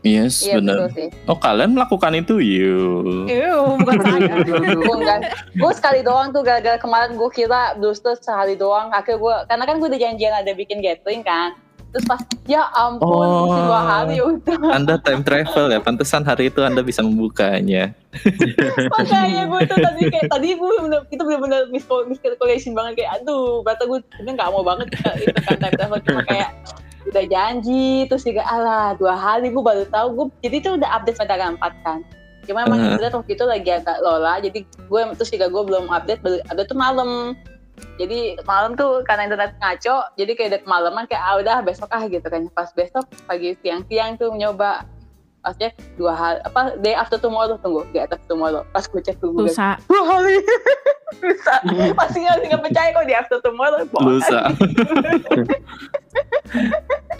[0.00, 0.88] Yes, Iya benar.
[1.24, 3.28] Oh, kalian melakukan itu yuk.
[3.28, 4.32] Ew, bukan saya.
[4.74, 5.18] gue enggak
[5.50, 9.76] gue sekali doang tuh gara-gara kemarin gue kira Bluester sehari doang akhirnya gue karena kan
[9.76, 11.52] gue udah janjian ada bikin gathering kan
[11.90, 13.44] terus pas ya ampun Oh.
[13.44, 17.90] masih dua hari udah Anda time travel ya, pantesan hari itu Anda bisa membukanya.
[18.88, 23.60] makanya gue tuh tadi kayak tadi gue bener, itu bener-bener miscal- miscalculation banget kayak aduh
[23.60, 26.48] kata gue sebenarnya nggak mau banget kita itu kan time travel cuma kayak
[27.08, 31.16] udah janji terus juga alah dua hari gue baru tahu gue jadi itu udah update
[31.16, 32.00] pada 4 kan.
[32.44, 32.96] Cuma emang Uh-huh.
[32.96, 36.68] internet waktu itu lagi agak lola jadi gue terus juga gue belum update baru update
[36.68, 37.10] tuh malam.
[37.96, 42.04] Jadi malam tuh karena internet ngaco jadi kayak udah kemalaman kayak ah udah besok ah
[42.04, 42.44] gitu kan.
[42.52, 44.84] Pas besok pagi siang-siang tuh nyoba
[45.40, 49.48] pasnya dua hari apa day after tomorrow tunggu day after tomorrow pas gue cek Google
[49.48, 49.80] Lusa.
[49.88, 50.36] dua hari
[51.20, 51.54] bisa
[51.96, 54.20] pasti nggak nggak percaya kok di after tomorrow bohong.
[54.20, 54.40] Lusa.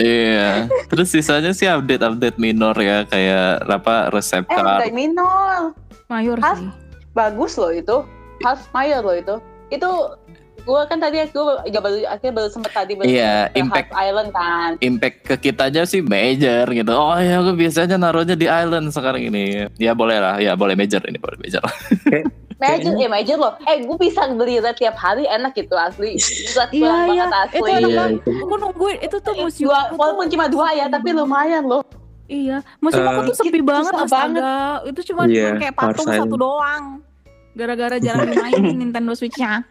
[0.00, 0.64] Iya.
[0.88, 5.76] Terus sisanya sih update-update minor ya kayak apa resep eh udah minor
[6.08, 6.56] Mayor Hah?
[6.56, 6.72] sih.
[7.12, 8.02] bagus loh itu
[8.40, 9.34] half mayor loh itu
[9.70, 9.90] itu
[10.60, 11.30] gue kan tadi gue
[11.64, 15.34] juga baru akhirnya baru sempet tadi baru Iya, ke impact- Half Island kan Impact ke
[15.42, 16.90] kita aja sih major gitu.
[16.90, 19.66] Oh ya gue biasanya naruhnya di island sekarang ini.
[19.76, 21.60] Ya boleh lah, ya boleh major ini boleh major.
[22.56, 23.56] Major, ya major loh.
[23.64, 26.20] Eh, gue bisa beli red tiap hari, enak gitu asli.
[26.52, 27.38] Red Iya, banget iya.
[27.40, 27.56] asli.
[27.56, 28.18] Itu enak Iya, banget.
[28.18, 28.30] itu.
[28.38, 29.66] Aku nungguin itu tuh museum.
[29.66, 31.80] Dua, aku tuh- walaupun cuma dua ya, tapi lumayan loh.
[32.26, 34.54] Iya, museum aku Eh, tuh sepi Itu banget susah astaga.
[34.84, 36.84] Itu cuma Iya, kayak patung satu doang.
[37.50, 39.64] Gara-gara jarang dimainin Nintendo Switch-nya.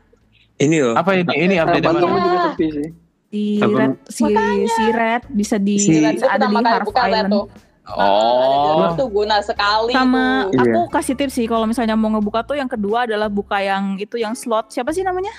[0.60, 0.94] Ini loh.
[0.94, 1.24] Apa ini?
[1.26, 2.16] Ini update Patung mana?
[2.16, 2.26] Iya.
[2.26, 2.90] juga sepi sih.
[3.30, 3.78] Si Apa?
[3.78, 4.24] Red, si,
[4.68, 7.30] si Red bisa di Si- bisa ada di red Island.
[7.30, 7.46] tuh.
[7.90, 8.94] Nah, ada di Oh.
[8.96, 10.54] tuh guna sekali Sama tuh.
[10.56, 10.62] Iya.
[10.68, 14.14] aku kasih tips sih kalau misalnya mau ngebuka tuh yang kedua adalah buka yang itu
[14.16, 15.34] yang slot siapa sih namanya?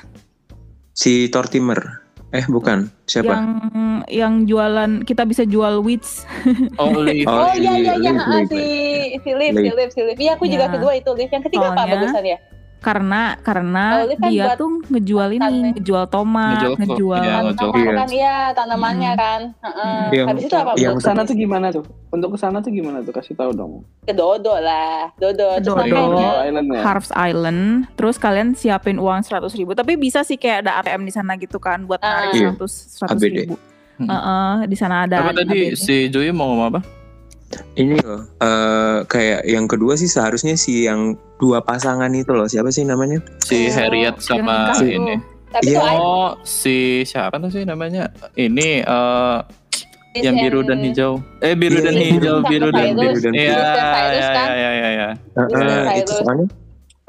[0.92, 1.78] Si Tortimer.
[2.28, 2.90] Eh bukan.
[3.04, 3.26] Siapa?
[3.28, 3.46] Yang
[4.08, 6.22] yang jualan kita bisa jual wits.
[6.78, 6.90] Oh.
[6.90, 7.22] Oh si
[7.60, 8.62] iya iya iya ah, si
[9.16, 9.74] si Liv, si Liv.
[9.76, 10.16] Liv, si Liv.
[10.16, 10.72] Iya aku juga Ya.
[10.72, 11.28] kedua itu Liv.
[11.28, 12.38] Yang ketiga apa Soalnya- bagusan ya?
[12.80, 15.70] Karena karena Oh, ini kan dia buat tuh ngejual ini, makannya.
[15.72, 17.30] ngejual tomat, Ngejual ngejual iya.
[17.30, 17.94] Tanaman ngocok.
[17.94, 19.40] kan iya tanamannya kan.
[19.60, 20.00] Heeh.
[20.10, 20.70] Yang- Habis itu apa?
[20.74, 21.84] yang Ke sana tuh gimana tuh?
[22.08, 23.12] Untuk ke sana tuh gimana tuh?
[23.12, 23.72] Kasih tahu dong.
[24.00, 25.12] ke Dodo lah.
[25.14, 25.60] Dodo.
[25.60, 25.94] Dodo.
[26.10, 26.80] Oh, Island ya.
[26.82, 27.60] Harvest Island,
[27.94, 29.72] terus kalian siapin uang 100 ribu.
[29.72, 32.26] Tapi bisa sih kayak ada ATM di sana gitu kan, buat Ah.
[32.26, 32.48] narik Iya.
[32.56, 33.36] 100 100 ABD.
[33.38, 33.54] ribu.
[33.96, 34.08] Hmm.
[34.08, 35.20] Heeh, di sana ada.
[35.20, 35.76] Apa tadi ABD.
[35.76, 36.80] si Joy mau ngomong apa?
[37.72, 42.70] Ini loh, eh, kayak yang kedua sih seharusnya si yang dua pasangan itu loh, siapa
[42.70, 43.18] sih namanya?
[43.40, 45.14] Si Oh, Harriet sama yang nikah ini.
[45.50, 45.76] Tapi Iya.
[45.76, 48.06] tuh I- Oh, si siapa tuh sih namanya?
[48.32, 49.38] Ini eh
[50.16, 51.18] yang biru dan hijau.
[51.38, 52.86] Eh biru Iya, dan iya, hijau, sama biru dan.
[52.92, 55.08] Biru dan Iya, iya, iya, iya, iya.
[55.10, 55.98] Eh, Iya, eh, Cyrus.
[55.98, 56.46] itu soalnya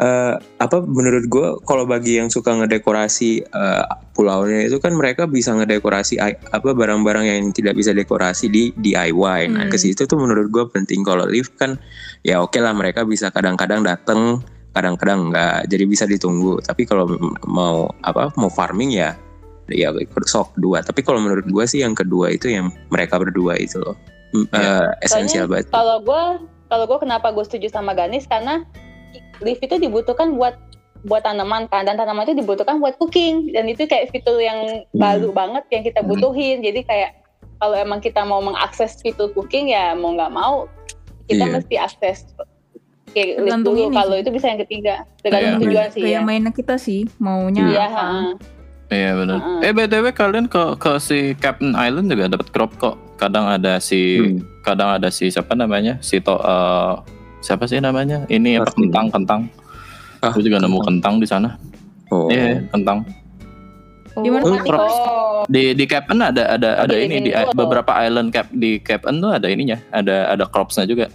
[0.01, 3.85] eh, apa menurut gue kalau bagi yang suka ngedekorasi eh,
[4.17, 6.17] pulaunya itu kan mereka bisa ngedekorasi
[6.51, 9.41] apa barang-barang yang tidak bisa dekorasi di DIY.
[9.53, 9.71] Nah Hmm.
[9.71, 11.05] ke situ tuh menurut gue penting.
[11.05, 11.77] Kalau lift kan
[12.25, 14.41] ya oke lah mereka bisa kadang-kadang datang
[14.73, 15.69] kadang-kadang enggak.
[15.69, 16.59] Jadi bisa ditunggu.
[16.65, 17.05] Tapi kalau
[17.45, 19.15] mau apa mau farming ya
[19.71, 19.93] ya
[20.27, 20.83] sok dua.
[20.83, 23.95] Tapi kalau menurut gue sih yang kedua itu yang mereka berdua itu loh.
[24.31, 24.87] Ya.
[24.87, 25.67] eh, esensial banget.
[25.75, 28.23] kalau gue kalau gue kenapa gue setuju sama Ganis?
[28.23, 28.63] Karena
[29.39, 30.55] lift itu dibutuhkan buat
[31.01, 34.95] buat tanaman kan dan tanaman itu dibutuhkan buat cooking dan itu kayak fitur yang Hmm.
[34.95, 36.09] baru banget yang kita Hmm.
[36.09, 37.11] butuhin jadi kayak
[37.57, 40.69] kalau emang kita mau mengakses fitur cooking ya mau nggak mau
[41.25, 41.53] kita Iya.
[41.55, 42.17] mesti akses
[43.07, 45.65] kayak Tergantung dulu ini kalau itu bisa yang ketiga tergantung Iya.
[45.67, 47.97] tujuan sih ya Kayak mainnya kita sih maunya iya apa.
[47.97, 48.21] ha.
[48.91, 49.37] Iya benar.
[49.39, 49.59] Heeh.
[49.63, 52.99] Eh btw kalian ke ke si Captain Island juga dapat crop kok.
[53.15, 54.43] Kadang ada si Hmm.
[54.61, 56.93] kadang ada si siapa namanya si to eh,
[57.41, 58.23] siapa sih namanya?
[58.29, 59.41] Ini apa kentang kentang.
[60.21, 61.57] Ah, Aku juga nemu kentang di sana.
[62.13, 63.03] oh Iya kentang.
[64.13, 64.59] Oh, Gimana Oh.
[64.69, 67.57] Oh, Di di Cape N ada ada ada di ini di tuh.
[67.57, 71.09] beberapa island cap di Cape N tuh ada ininya, ada ada cropsnya juga.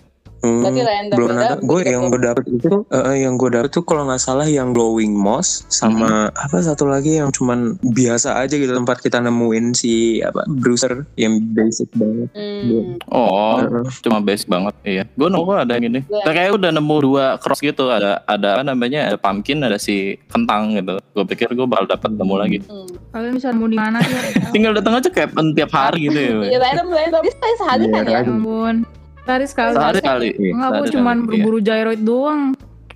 [0.45, 1.93] Hmm, berarti random belum ada gue gitu.
[1.93, 5.17] yang gue dapet itu eh, eh, yang gue dapet tuh kalau nggak salah yang glowing
[5.17, 10.45] moss sama apa satu lagi yang cuman biasa aja gitu tempat kita nemuin si apa
[10.47, 13.01] bruiser yang basic banget Hmm.
[13.09, 13.85] Oh, Heeh.
[14.05, 15.05] cuma basic banget iya.
[15.17, 16.01] Gue nemu ada yang ini.
[16.07, 16.33] Iya.
[16.33, 19.13] Kayak udah nemu dua cross gitu, ada ada apa namanya?
[19.13, 21.01] Ada pumpkin, ada si kentang gitu.
[21.17, 22.59] Gue pikir gue bakal dapat nemu lagi.
[22.67, 22.89] Hmm.
[23.13, 24.17] Kalian bisa nemu di mana sih?
[24.55, 26.33] Tinggal datang aja N tiap hari gitu ya.
[26.57, 27.23] Iya random random.
[27.25, 28.21] Bisa sehari kan ya?
[28.21, 28.77] Ya ampun.
[29.27, 29.75] Sehari sekali.
[29.75, 30.29] Sehari kali.
[30.33, 30.53] Iya.
[30.55, 31.29] Enggak, Sehari cuman kali, iya.
[31.29, 32.43] berburu gyroid doang.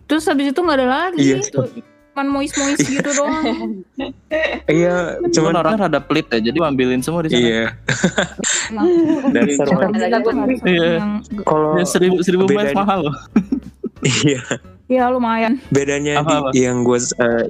[0.06, 1.18] Terus habis itu nggak ada lagi.
[1.20, 1.36] Iya.
[1.50, 1.66] Tuh,
[2.10, 3.42] Cuman mois-mois gitu doang.
[4.68, 7.40] iya Cuman cuman orangnya rada pelit ya, jadi ambilin semua di sana.
[7.40, 7.64] iya
[8.74, 8.84] Nah,
[10.20, 10.90] kan harus Iya.
[10.98, 11.12] yang
[11.46, 13.16] kalau Ya, seribu seribu mahal loh.
[14.26, 14.42] iya
[14.90, 15.62] ya lumayan.
[15.70, 16.48] bedanya Apa, apa?
[16.50, 16.98] di, yang gue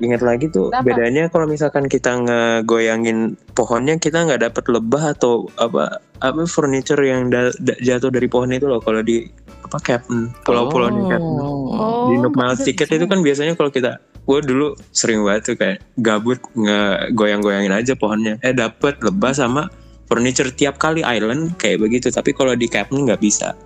[0.04, 0.84] ingat lagi tuh Kenapa?
[0.84, 7.32] bedanya kalau misalkan kita ngegoyangin pohonnya kita nggak dapat lebah atau apa apa furniture yang
[7.32, 9.24] da- da- jatuh dari pohon itu loh kalau di
[9.64, 13.18] apa Captain pulau-pulau di Captain Oh, di Nook nggak Miles bisa Ticket di itu kan
[13.24, 19.00] biasanya kalau kita gue dulu sering banget tuh kayak gabut ngegoyang-goyangin aja pohonnya eh dapet
[19.00, 19.72] lebah sama
[20.12, 23.56] furniture tiap kali island kayak begitu tapi kalau di Captain nggak bisa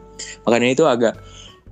[0.46, 1.18] makanya itu agak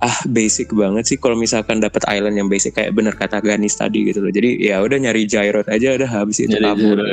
[0.03, 4.03] ah basic banget sih kalau misalkan dapat island yang basic kayak bener kata Ganis tadi
[4.03, 6.99] gitu loh jadi ya udah nyari gyroid aja udah habis itu kabur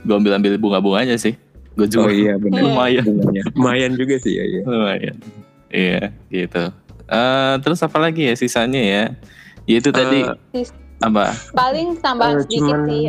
[0.00, 1.36] gue ambil ambil bunga bunganya sih.
[1.76, 2.10] Gue oh jual.
[2.10, 3.04] iya bener Lumayan.
[3.04, 3.42] Bunganya.
[3.52, 4.62] lumayan juga sih ya, iya.
[4.64, 5.16] Lumayan.
[5.68, 6.64] Iya, gitu.
[7.04, 9.04] Eh, terus apa lagi ya sisanya ya?
[9.62, 10.24] Ya itu tadi
[10.56, 10.64] Eh,
[10.98, 11.30] apa?
[11.52, 13.04] Paling tambahan Eh, sedikit cuman- sih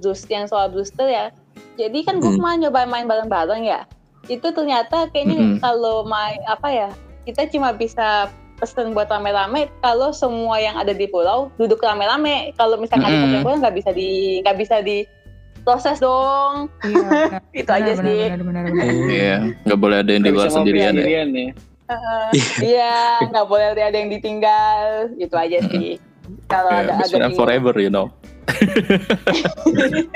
[0.00, 1.28] boost yang soal booster ya.
[1.76, 2.40] Jadi kan gue Hmm.
[2.40, 3.84] kemarin nyoba main bareng-bareng ya.
[4.26, 5.58] Itu ternyata kayaknya Mm-mm.
[5.58, 6.88] kalau main apa ya,
[7.22, 12.50] kita cuma bisa pesen buat rame-rame kalau semua yang ada di pulau duduk rame-rame.
[12.56, 13.32] Kalau misalkan Mm-mm.
[13.32, 15.04] di pulau nggak bisa di nggak bisa di
[15.62, 16.70] proses dong.
[16.82, 17.42] Iya, benar.
[17.60, 18.18] Itu aja Benar, sih.
[19.10, 19.36] Iya,
[19.66, 21.06] nggak boleh ada yang di luar sendirian ya.
[21.06, 21.24] ya.
[22.58, 22.94] Iya,
[23.30, 25.10] nggak boleh ada yang ditinggal.
[25.18, 25.98] Itu aja sih.
[26.46, 28.10] Kalau Yeah, ada di- forever, you know.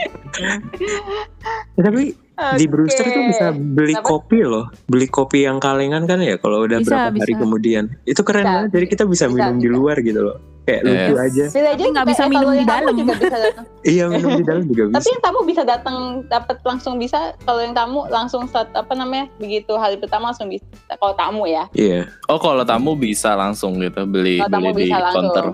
[1.80, 6.34] Eh, tapi di Brewster tuh bisa beli kopi loh beli kopi yang kalengan kan ya
[6.36, 7.42] kalau udah Bisa, berapa hari bisa.
[7.42, 8.52] kemudian itu keren Bisa.
[8.56, 9.76] banget jadi kita bisa, Bisa, minum di bisa.
[9.76, 10.92] luar gitu loh kayak Yes.
[10.92, 12.94] lucu aja Bisa aja Tapi nggak bisa eh, minum di dalam.
[12.94, 13.64] juga bisa datang.
[13.92, 15.96] iya minum di dalam juga Tapi bisa yang tamu bisa datang
[16.28, 17.18] dapat langsung bisa.
[17.40, 20.62] Kalau yang tamu langsung saat apa namanya begitu hari pertama langsung bisa.
[20.86, 21.64] Kalau tamu ya.
[21.72, 25.44] iya Oh, kalau tamu bisa langsung gitu beli tamu beli di bisa counter.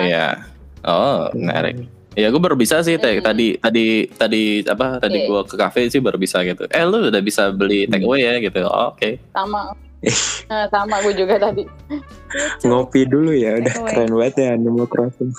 [0.00, 0.26] Iya.
[0.82, 1.76] Oh, menarik.
[2.14, 3.22] Ya gue baru bisa sih tadi Mm.
[3.22, 5.28] tadi tadi tadi apa tadi Oke.
[5.28, 6.64] gue ke kafe sih baru bisa gitu.
[6.66, 8.62] Eh lu udah bisa beli take away ya gitu.
[8.62, 9.18] Oh, Oke.
[9.30, 9.70] Sama.
[10.44, 11.64] Nah, sama gue juga tadi.
[12.62, 13.88] ngopi dulu ya udah Takeaway.
[13.90, 15.32] keren banget ya Animal Crossing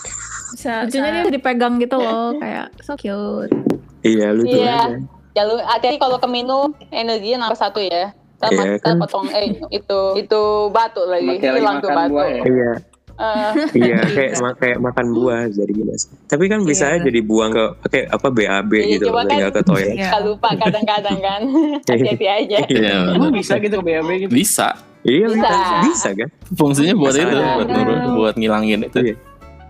[0.52, 3.54] Bisa, lucunya dia dipegang gitu loh, kayak so cute.
[4.02, 4.74] iya lucu Iya.
[4.90, 4.98] aja
[5.36, 8.10] Jalur hati kalau keminum energinya nambah satu ya.
[8.42, 8.96] Iya, mat- ntar kan?
[8.98, 11.38] potong eh itu itu batu lagi.
[11.38, 12.16] Hilang tuh batu.
[12.18, 12.72] ya.
[13.16, 17.00] Iya Eh, iya kayak ma- kayak makan buah jadi gila sih tapi kan bisa Iya.
[17.00, 19.40] aja dibuang ke pakai apa BAB Iya, gitu loh kan.
[19.50, 20.06] ke toilet Iya.
[20.06, 21.42] suka lupa kadang-kadang kan.
[21.88, 22.58] Hati-hati aja.
[22.66, 22.98] Iya.
[23.14, 24.32] Emang bisa gitu ke BAB gitu.
[24.32, 24.76] Bisa.
[25.02, 25.76] iya bisa Bisa.
[25.86, 27.24] bisa kan Fungsinya buat Bisa.
[27.24, 27.76] itu, buat Iya.
[27.78, 29.00] nurun, buat ngilangin itu.
[29.02, 29.16] Iya.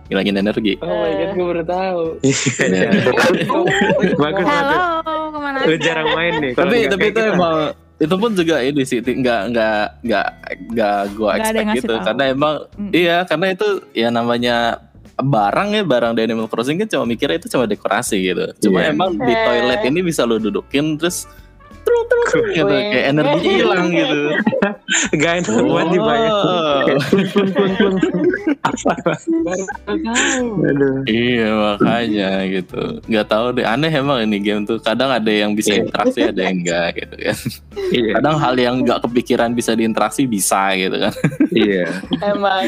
[0.06, 0.72] Ngilangin energi.
[0.78, 2.02] Oh my god, gue baru tahu.
[2.22, 2.88] Iya.
[4.16, 7.32] bagus Halo, banget ke mana lu jarang main nih tapi tapi itu kita.
[7.32, 7.56] emang
[7.96, 10.26] itu pun juga ini sih nggak nggak nggak
[10.68, 12.04] nggak gue Nggak ada yang expect gitu tahu.
[12.04, 12.90] karena emang Mm.
[12.92, 14.56] iya karena itu ya namanya
[15.16, 18.92] barang ya barang di Animal Crossing kan cuma mikirnya itu cuma dekorasi gitu cuma Iya.
[18.92, 19.40] emang di Eh.
[19.42, 21.24] toilet ini bisa lo dudukin terus
[21.86, 24.18] trung trung gitu kayak energi hilang gitu
[25.18, 26.30] Gak enak dibayar.
[26.30, 26.82] Oh.
[27.76, 27.96] Plung.
[28.62, 28.92] Apa?
[30.62, 31.02] Aduh.
[31.06, 35.74] Iya makanya gitu nggak tahu deh aneh emang ini game tuh kadang ada yang bisa
[35.74, 35.82] Iya.
[35.84, 37.36] interaksi ada yang enggak gitu kan
[37.92, 38.10] Iya.
[38.18, 41.12] kadang hal yang nggak kepikiran bisa diinteraksi bisa gitu kan
[41.52, 41.86] Iya.
[42.20, 42.66] Emang.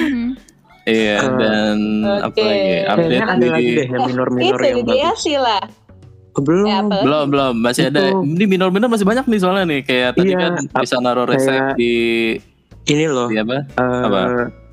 [0.84, 1.76] Iya dan
[2.24, 4.88] apa lagi Kayaknya update ada lagi deh yang minor-minor yang bagus.
[4.88, 5.62] DLC lah.
[6.34, 6.66] Belum.
[6.66, 10.30] Ya, belum belum masih ada Itu- ini minor-minor masih banyak nih soalnya nih kayak tadi
[10.30, 11.92] Iya, kan bisa naruh resep kayak- di
[12.84, 13.26] Ini loh.
[13.26, 14.20] di apa eh, Apa?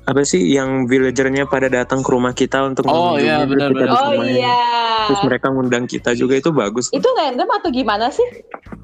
[0.06, 3.98] apa sih yang villagernya pada datang ke rumah kita untuk Oh, iya, benar, kita benar.
[4.06, 4.56] Oh iya.
[5.06, 6.86] Terus mereka ngundang kita juga itu bagus.
[6.88, 8.22] Itu random atau gimana sih?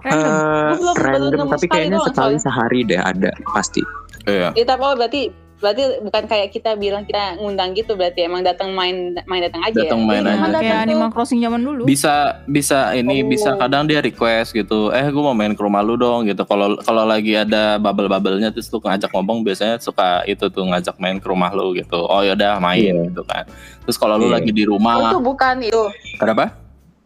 [0.00, 0.18] Random.
[0.18, 0.34] Eh,
[0.74, 3.82] Gua belum- belum random tapi kayaknya sekali sehari deh ada pasti.
[4.24, 4.82] iya Itu apa?
[4.84, 5.30] Oh, berarti
[5.62, 9.78] berarti bukan kayak kita bilang kita ngundang gitu berarti emang datang main main datang aja.
[9.78, 10.58] Datang main Iya, aja.
[10.58, 10.84] kayak tuh.
[10.84, 11.82] Animal Crossing zaman dulu.
[11.84, 13.30] bisa bisa ini Oh.
[13.30, 16.74] bisa kadang dia request gitu eh gue mau main ke rumah lu dong gitu kalau
[16.78, 21.16] kalau lagi ada bubble bubblenya terus lu ngajak ngomong biasanya suka itu tuh ngajak main
[21.16, 23.06] ke rumah lu gitu oh yaudah main Iya.
[23.08, 23.46] gitu kan
[23.80, 24.34] terus kalau lu Iya.
[24.34, 25.82] lagi di Oh, itu rumah bukan itu.
[26.18, 26.58] kenapa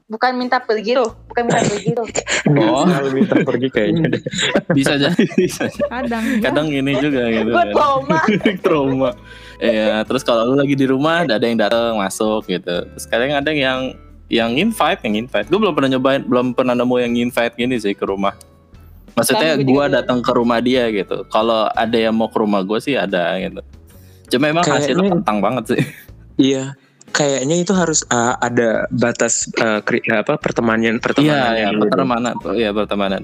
[0.07, 1.11] Bukan minta pergi tuh.
[1.27, 2.07] Bukan minta pergi tuh.
[2.63, 4.23] oh minta pergi kayaknya deh.
[4.79, 5.67] bisa jadi bisa.
[5.67, 6.23] Kadang.
[6.23, 6.39] ya.
[6.47, 7.75] kadang ini juga gitu Gue kan.
[7.75, 8.19] trauma.
[8.65, 9.11] trauma
[9.57, 12.87] Iya, terus kalau lu lagi di rumah ada yang datang masuk gitu.
[12.87, 13.97] Terus kadang ada yang
[14.29, 15.49] yang invite, yang invite.
[15.49, 18.37] Gue belum pernah nyobain, belum pernah nemu yang invite gini sih ke rumah.
[19.17, 21.25] Maksudnya gue datang ke rumah dia gitu.
[21.27, 23.65] Kalau ada yang mau ke rumah gue sih ada gitu.
[24.29, 25.83] Cuma emang Kayaknya- hasilnya kentang banget sih.
[26.37, 26.77] Iya.
[27.17, 31.83] Kayaknya itu harus uh, ada batas uh, kri- apa pertemanan Iya, pertemanan iya, gitu deh.
[31.89, 32.35] pertemanan.
[32.53, 33.23] Iya, pertemanan.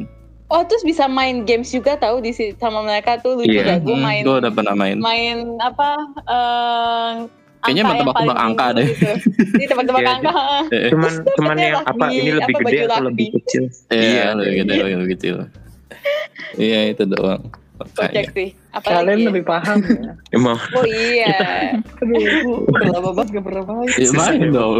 [0.48, 3.64] Oh terus bisa main games juga tahu di si- sama mereka tuh lucu Iya.
[3.66, 3.76] ya.
[3.78, 4.96] Gue Hmm, main gue udah pernah main.
[4.96, 5.88] main apa?
[6.26, 7.12] eh
[7.62, 8.86] Kayaknya angka yang tebak-tebak angka tinggi deh.
[8.88, 9.12] Gitu.
[9.54, 10.32] Ini tebak-tebak Iya, angka.
[10.66, 13.62] Eh, Cuman cuman Dapetnya yang apa ini lebih apa, gede atau lebih kecil?
[13.88, 15.36] Iya, lebih gede, lebih kecil.
[16.54, 17.42] Iya, itu doang.
[17.72, 18.30] Kocak Makanya.
[18.30, 18.48] sih.
[18.70, 19.18] Apa Kalian lagi?
[19.18, 19.28] ya?
[19.28, 20.12] lebih paham ya.
[20.36, 21.36] Emang Oh iya.
[21.98, 23.88] Aduh, udah lama banget gak pernah main.
[23.98, 24.76] Ya, main dong.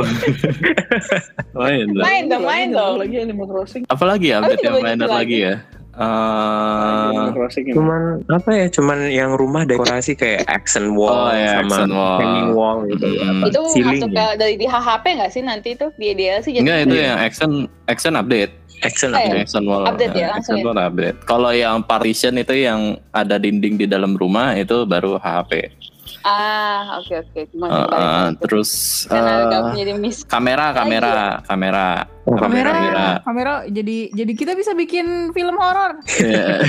[1.52, 2.02] main dong.
[2.02, 2.94] Main dong, main dong.
[2.98, 3.82] Lagi Animal Crossing.
[3.86, 5.18] Apalagi update coba yang gitu minor lagi.
[5.18, 5.54] lagi ya?
[5.92, 7.12] Eh,
[7.54, 7.70] ini.
[7.70, 8.66] cuman apa ya?
[8.70, 12.16] Cuman yang rumah dekorasi kayak accent wall Oh, iya, sama accent wall.
[12.16, 13.06] hanging wall gitu.
[13.12, 13.20] Mm.
[13.20, 14.24] Apa, itu masuk ya?
[14.24, 17.04] ke dari di HHP nggak sih nanti itu di DLC jadi enggak itu Iya.
[17.06, 17.50] yang action
[17.86, 18.52] action update.
[18.82, 19.34] Accent Eh, apa?
[19.40, 19.84] Action wall.
[19.86, 21.16] update ya, langsung Action wall update.
[21.22, 25.80] Kalau yang partition itu yang ada dinding di dalam rumah itu baru HHP.
[26.22, 28.70] ah oke oke cuma Eh, eh, terus
[29.06, 33.06] eh, punya di miss kamera kamera kamera Oh, kamera, kamera.
[33.26, 35.98] kamera, jadi jadi kita bisa bikin film horor.
[36.22, 36.62] Iya.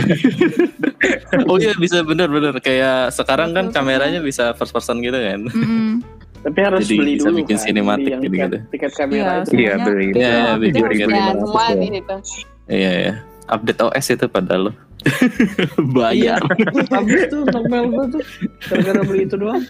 [1.49, 5.45] oh iya bisa bener-bener kayak sekarang kan kameranya bisa first person gitu kan.
[5.45, 6.01] Mm-mm.
[6.43, 7.63] Tapi harus Jadi beli bisa dulu bikin kan.
[7.63, 8.57] cinematic beli yang gitu-gitu.
[8.59, 9.53] tiket, tiket kamera Iya, itu.
[9.55, 10.05] Iya, beli.
[10.05, 11.07] itu Iya, update beli tiket.
[11.07, 11.15] beli.
[11.15, 11.73] ya 2.500 semua ya.
[11.73, 12.15] di situ
[12.65, 13.13] Iya ya.
[13.45, 14.71] Update OS itu padahal lo.
[15.93, 16.39] Bayar.
[16.89, 18.21] Habis tuh novel gue tuh
[18.65, 19.63] gara-gara beli itu doang.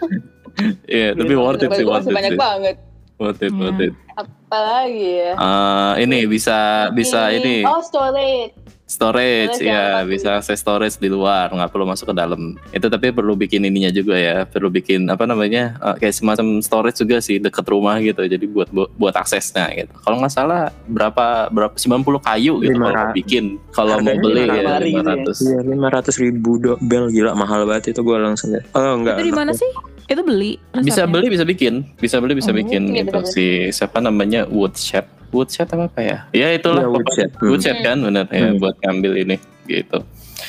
[0.86, 2.76] Iya, tapi worth it sih, worth it banyak banget
[3.16, 3.90] Worth it, worth Iya.
[3.90, 3.94] it.
[4.14, 6.58] apalagi ya Eh, ini bisa
[6.90, 8.54] bisa ini oh storage
[8.94, 13.10] storage Storage ya bisa akses storage di luar nggak perlu masuk ke dalam itu tapi
[13.10, 17.38] perlu bikin ininya juga ya perlu bikin apa namanya eh, kayak semacam storage juga sih
[17.38, 22.06] deket rumah gitu jadi buat buat, buat aksesnya gitu kalau nggak salah berapa berapa 90
[22.22, 25.16] kayu gitu kalau mau bikin kalau mau beli ya hari gitu ya.
[25.26, 28.66] 500 Iya, lima ratus ribu do bel gila mahal banget itu gue langsung lihat.
[28.72, 29.18] Oh enggak.
[29.18, 29.70] Itu di mana sih?
[30.04, 30.60] Itu beli.
[30.84, 31.08] bisa resepnya?
[31.10, 33.32] beli bisa bikin bisa beli bisa Oh, bikin iya, gitu betul.
[33.32, 37.02] si siapa namanya Woodshed Woodshed apa apa ya ya itulah Iya, pokoknya.
[37.02, 37.30] Woodshed.
[37.34, 37.50] Hmm.
[37.50, 38.62] Woodshed kan benar ya Hmm.
[38.62, 40.00] buat ngambil ini gitu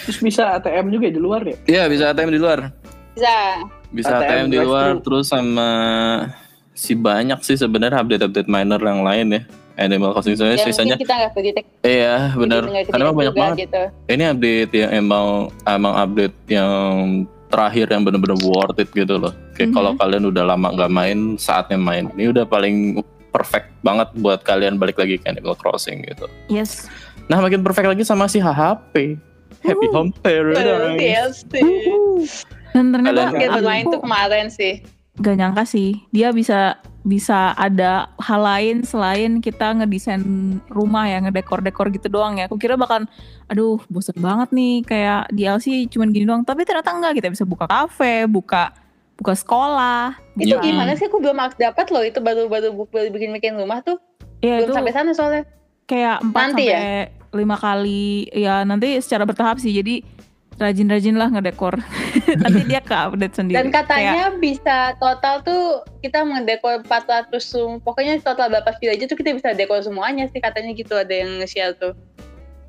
[0.05, 1.57] Terus bisa ATM juga di luar ya?
[1.65, 2.59] Iya bisa ATM di luar
[3.15, 3.35] bisa
[3.89, 5.69] bisa ATM ATM, di luar terus sama
[6.75, 9.43] si banyak sih sebenarnya update-update minor yang lain ya
[9.75, 13.83] Animal Crossing soalnya ya sisanya kita nggak iya benar karena emang banyak banget gitu.
[14.07, 15.27] ini update yang emang
[15.67, 16.71] emang update yang
[17.51, 19.75] terakhir yang bener-bener worth it gitu loh kayak Mhm.
[19.75, 22.99] kalau kalian udah lama nggak main saatnya main ini udah paling
[23.35, 26.31] perfect banget buat kalian balik lagi ke Animal Crossing gitu.
[26.47, 26.87] Yes.
[27.27, 29.19] nah makin perfect lagi sama si HHP
[29.65, 30.95] Happy Home Paradise.
[30.95, 31.53] DLC
[32.71, 34.85] Dan ternyata aku tuh kemarin sih.
[35.19, 40.25] Gak nyangka sih dia bisa bisa ada hal lain selain kita ngedesain
[40.73, 42.51] rumah ya ngedekor-dekor gitu doang ya.
[42.51, 43.09] Aku kira bakal
[43.49, 44.85] aduh bosan banget nih.
[44.85, 46.43] Kayak DLC cuman gini doang.
[46.45, 48.84] Tapi ternyata enggak kita bisa buka kafe, buka
[49.17, 50.19] buka sekolah.
[50.35, 50.61] itu Iya.
[50.61, 53.99] gimana sih aku belum dapat loh itu baru baru baru bikin bikin rumah tuh
[54.41, 55.43] Iya belum itu sampai sana soalnya
[55.85, 57.07] kayak 4 Nanti sampai ya?
[57.33, 60.03] lima kali ya nanti secara bertahap sih jadi
[60.55, 61.75] rajin-rajin lah ngedekor
[62.43, 65.63] nanti dia ke update sendiri Dan Kayak- katanya bisa total tuh
[65.99, 70.71] kita mengedekor 400 sum- pokoknya total berapa village itu kita bisa dekor semuanya sih katanya
[70.73, 71.95] gitu ada yang nge-share tuh.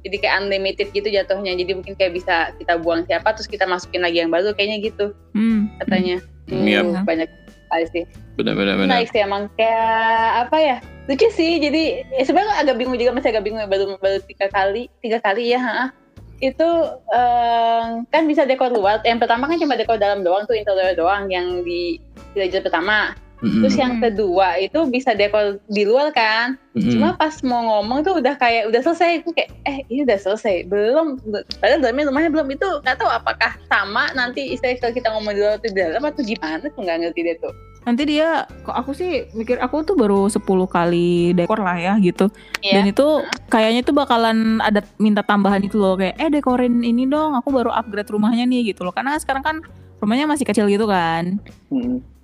[0.06, 1.58] Jadi kayak unlimited gitu jatuhnya.
[1.58, 5.06] Jadi mungkin kayak bisa kita buang siapa terus kita masukin lagi yang baru kayaknya gitu
[5.34, 6.18] hmm, katanya.
[6.46, 6.82] Hmm, iya.
[6.86, 7.30] Hmm, Banyak
[7.74, 8.04] kali sih.
[8.38, 9.02] Benar-benar benar.
[9.02, 10.78] Menarik sih emang kayak apa ya?
[11.10, 11.58] Lucu sih.
[11.58, 15.18] Jadi ya sebenarnya agak bingung juga masih agak bingung ya baru baru tiga kali tiga
[15.20, 15.60] kali ya.
[15.60, 15.90] ha.
[16.38, 16.70] Itu
[17.16, 19.02] eh, kan bisa dekor luar.
[19.02, 21.98] Yang pertama kan cuma dekor dalam doang tuh interior doang yang di
[22.38, 23.18] villager pertama.
[23.36, 23.62] Mm-mm.
[23.62, 26.56] Terus yang kedua itu bisa dekor di luar kan.
[26.72, 26.88] Mm-mm.
[26.88, 29.22] Cuma pas mau ngomong tuh udah kayak udah selesai.
[29.22, 30.64] Aku kayak eh ini udah selesai.
[30.66, 31.20] Belum.
[31.60, 32.70] Padahal dalamnya rumahnya belum itu.
[32.82, 36.22] Gak tahu apakah sama nanti istilah kalau kita ngomong di luar atau di dalam atau
[36.22, 37.54] gimana tuh nggak ngerti deh tuh.
[37.86, 42.34] nanti dia kok aku sih mikir aku tuh baru 10 kali dekor lah ya gitu
[42.66, 42.82] Iya.
[42.82, 43.06] dan itu
[43.46, 47.70] kayaknya tuh bakalan ada minta tambahan itu loh kayak eh dekorin ini dong aku baru
[47.70, 49.56] upgrade rumahnya nih gitu loh karena sekarang kan
[50.02, 51.38] rumahnya masih kecil gitu kan.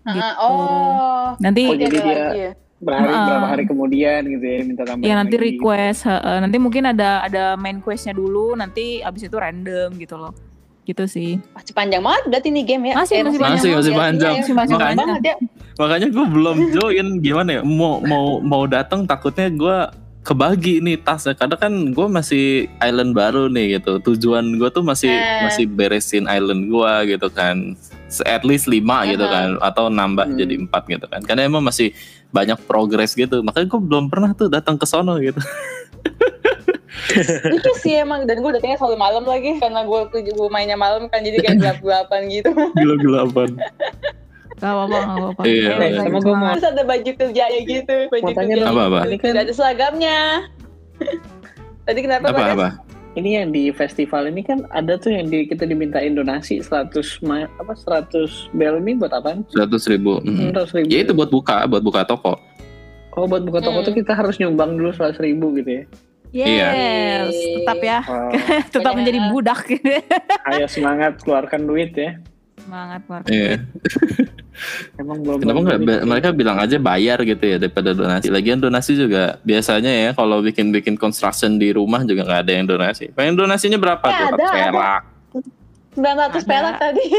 [0.03, 0.31] Heeh, gitu.
[0.39, 1.27] Oh.
[1.37, 2.51] nanti Oh, jadi dia- ya.
[2.77, 3.25] Berhari Heeh.
[3.27, 5.05] berapa hari kemudian gitu ya minta tambahan.
[5.05, 5.45] ya nanti lagi.
[5.47, 6.37] request heeh.
[6.39, 10.33] nanti mungkin ada ada main questnya dulu nanti abis itu random gitu loh
[10.81, 12.93] gitu sih Masih panjang banget berarti nih game ya.
[12.97, 13.53] Masih, masih panjang.
[13.53, 13.99] Masih, banget masih ya.
[13.99, 14.17] panjang.
[14.27, 15.35] Iya, masih panjang Makanya- banget ya.
[15.77, 19.77] Makanya gue belum join gimana ya mau mau mau datang takutnya gue
[20.21, 22.45] kebagi nih tasnya karena kan gue masih
[22.79, 25.41] island baru nih gitu tujuan gue tuh masih Eh.
[25.43, 27.77] masih beresin island gue gitu kan
[28.21, 30.35] at least lima gitu kan atau nambah Hmm.
[30.35, 31.95] jadi empat gitu kan karena emang masih
[32.29, 35.39] banyak progres gitu makanya gue belum pernah tuh datang ke sono gitu
[37.45, 41.19] Lucu sih emang dan gue datangnya selalu malam lagi karena gue gue mainnya malam kan
[41.19, 42.49] jadi kayak gelap gelapan gitu.
[42.77, 43.49] gila gelapan
[44.53, 45.71] gak apa-apa gak apa-apa Iya.
[45.97, 48.61] Sama gua mau- Terus ada baju kerjanya gitu, baju kerja.
[48.63, 48.99] Apa, apa?
[49.09, 50.19] Ini kan ada seragamnya.
[51.89, 52.67] Tadi kenapa apa apa
[53.13, 56.87] ini yang di festival ini kan ada tuh yang di, kita dimintain donasi 100
[57.21, 58.07] ma- apa 100
[58.51, 59.43] bel ini buat apaan?
[59.47, 60.51] seratus ribu Mhm.
[60.51, 60.87] 100 ribu.
[60.87, 62.35] ya itu buat buka buat buka toko
[63.11, 63.87] Oh buat buka toko Hmm.
[63.87, 65.83] tuh kita harus nyumbang dulu 100 ribu gitu ya.
[66.31, 66.67] Iya.
[66.71, 68.31] yes tetap ya Wow.
[68.71, 68.97] tetap Iya.
[68.97, 69.59] menjadi budak
[70.47, 72.15] Ayo semangat keluarkan duit ya.
[72.61, 73.25] Semangat Mark.
[73.27, 73.59] iya
[74.99, 75.41] Emang belum.
[75.41, 78.29] Kenapa nggak mereka bilang aja bayar gitu ya daripada donasi.
[78.29, 83.09] Lagian donasi juga biasanya ya kalau bikin-bikin construction di rumah juga nggak ada yang donasi.
[83.09, 84.37] Pengen donasinya berapa Ya, tuh?
[84.37, 85.01] ada, Perak.
[85.91, 86.39] 900 Ada.
[86.47, 87.05] perak tadi.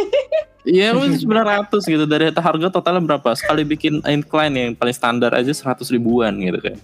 [0.62, 2.06] Iya, lu 900 gitu.
[2.06, 3.34] Dari harga totalnya berapa?
[3.34, 6.78] Sekali bikin incline yang paling standar aja 100 ribuan gitu kan.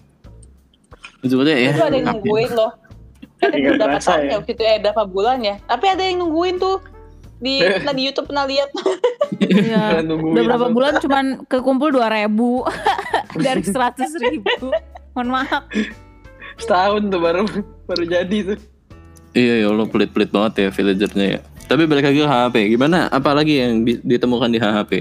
[1.23, 1.71] Ujungnya ya.
[1.71, 2.75] itu ada yang nungguin loh.
[3.39, 4.27] Berapa berasa tahun ya.
[4.27, 5.63] ya waktu itu eh berapa bulan ya.
[5.63, 6.83] Tapi ada yang nungguin tuh
[7.39, 8.71] di pernah di YouTube pernah lihat.
[9.39, 10.03] Iya.
[10.05, 12.67] Udah berapa bulan cuman kekumpul dua ribu
[13.47, 14.71] dari seratus ribu.
[15.15, 15.65] Mohon maaf.
[16.59, 17.43] Setahun tuh baru
[17.87, 18.59] baru jadi tuh.
[19.37, 21.41] Iya, ya Allah pelit-pelit banget ya villagernya ya.
[21.69, 22.57] Tapi balik lagi ke HHP.
[22.75, 23.13] Gimana?
[23.13, 24.93] Apalagi yang ditemukan di HHP?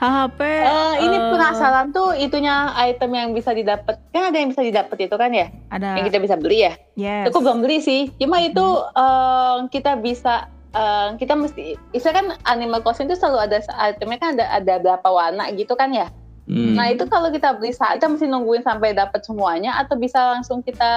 [0.00, 0.40] HHP.
[0.42, 4.00] Eh, ini eh, penasaran tuh itunya item yang bisa didapat.
[4.10, 5.52] Kan ada yang bisa didapat itu kan ya?
[5.68, 6.00] Ada.
[6.00, 6.72] Yang kita bisa beli ya?
[6.96, 7.30] Yes.
[7.30, 8.10] Aku belum beli sih.
[8.16, 8.64] Cuma itu
[8.96, 14.28] eh, kita bisa eh, kita mesti istilah kan Animal Crossing itu selalu ada itemnya kan
[14.34, 16.10] ada ada berapa warna gitu kan ya.
[16.44, 16.76] Hmm.
[16.76, 20.60] Nah itu kalau kita beli saat kita mesti nungguin sampai dapat semuanya atau bisa langsung
[20.60, 20.92] kita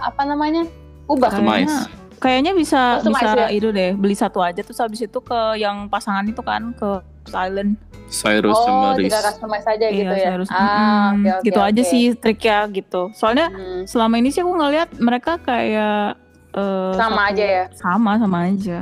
[0.00, 0.66] apa namanya
[1.06, 1.30] ubah.
[1.30, 1.86] Kayaknya-
[2.18, 3.46] Kayaknya bisa Customize bisa ya?
[3.48, 7.78] itu deh beli satu aja terus habis itu ke yang pasangan itu kan ke Silent.
[8.10, 9.06] Cyrus Oh, sama Riz.
[9.06, 10.30] tidak customize aja gitu Iya, ya.
[10.34, 10.48] harus.
[10.50, 11.14] Ah, Mm-mm.
[11.14, 11.86] oke, oke, gitu aja oke.
[11.86, 13.02] sih triknya gitu.
[13.14, 16.18] Soalnya Hmm, selama ini sih aku ngeliat mereka kayak
[16.50, 17.64] eh, Sama satu- aja ya?
[17.70, 18.78] Sama sama aja.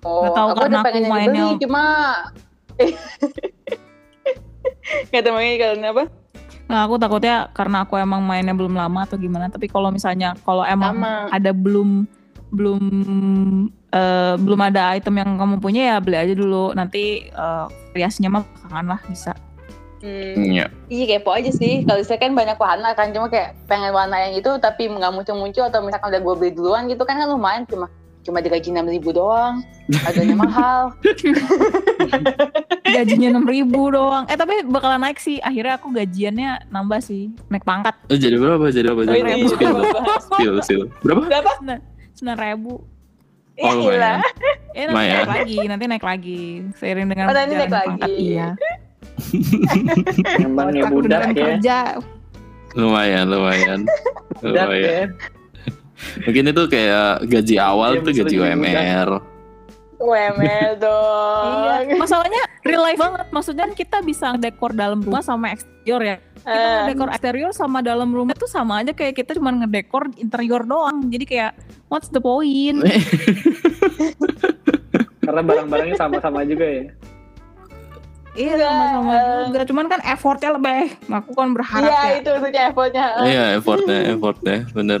[0.00, 1.84] Oh, Nggak tahu aku karena udah aku pengen mainnya- dibeli cuma
[5.12, 6.04] Gak tahu mainnya karena apa?
[6.70, 9.50] Nah, aku takutnya karena aku emang mainnya belum lama atau gimana.
[9.50, 11.26] Tapi kalau misalnya kalau emang Sama.
[11.34, 12.06] ada belum
[12.50, 12.82] belum
[13.90, 16.70] eh, belum ada item yang kamu punya ya beli aja dulu.
[16.74, 19.32] Nanti eh, riasnya mah belakangan lah bisa.
[20.00, 20.32] Hmm.
[20.40, 20.64] Iya.
[20.88, 21.84] Iya kepo aja sih.
[21.84, 25.68] Kalau saya kan banyak warna kan, cuma kayak pengen warna yang itu tapi nggak muncul-muncul
[25.68, 27.90] atau misalkan udah gue beli duluan gitu kan kan lumayan cuma
[28.20, 29.64] cuma digaji enam ribu doang,
[29.98, 30.92] harganya mahal.
[32.86, 34.26] Gajinya enam ribu doang.
[34.26, 35.38] Eh tapi bakalan naik sih.
[35.38, 38.66] Akhirnya aku gajiannya nambah sih, naik pangkat Eh, jadi berapa?
[38.68, 39.02] Jadi berapa?
[39.04, 39.46] Jadi Oh, berapa?
[39.46, 39.76] Spill,
[40.20, 40.82] spill, spill.
[41.00, 41.22] Berapa?
[41.24, 41.50] Berapa?
[42.12, 42.74] sembilan ribu.
[43.54, 44.20] Ya Oh, lumayan.
[44.70, 45.14] Eh nanti Lumayan.
[45.14, 46.42] naik lagi, nanti naik lagi.
[46.76, 48.24] Seiring dengan Oh, nanti naik berjalannya pangkat, lagi.
[48.26, 48.48] Iya.
[50.40, 51.32] Emangnya Aku budak ya.
[51.32, 51.78] kerja.
[52.72, 53.80] Lumayan, lumayan.
[54.40, 55.08] Lumayan.
[56.00, 56.24] Ya.
[56.24, 59.10] Mungkin itu kayak gaji awal Iya, itu gaji betul, jadi UMR.
[60.00, 61.84] Wemel dong.
[61.84, 63.26] Iya, masalahnya real life banget.
[63.28, 66.16] Maksudnya kan kita bisa dekor dalam rumah sama eksterior ya.
[66.40, 70.64] Kita Eh, ngedekor eksterior sama dalam rumah tuh sama aja kayak kita cuma ngedekor interior
[70.64, 71.04] doang.
[71.04, 71.52] Jadi kayak
[71.86, 72.80] what's the point?
[75.20, 76.84] Karena barang-barangnya sama-sama juga ya.
[78.32, 79.14] Iya sama-sama
[79.46, 79.60] juga.
[79.68, 80.96] Cuman kan effortnya lebih.
[81.12, 82.16] Aku kan berharap Iya ya.
[82.16, 83.04] itu maksudnya effortnya.
[83.20, 85.00] Iya effortnya effortnya bener.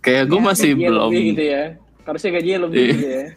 [0.00, 1.08] Kayak gue Ya, masih belum.
[1.08, 1.64] lebih gitu ya.
[2.02, 2.90] Harusnya gajinya lebih Iya.
[2.90, 3.24] gitu ya.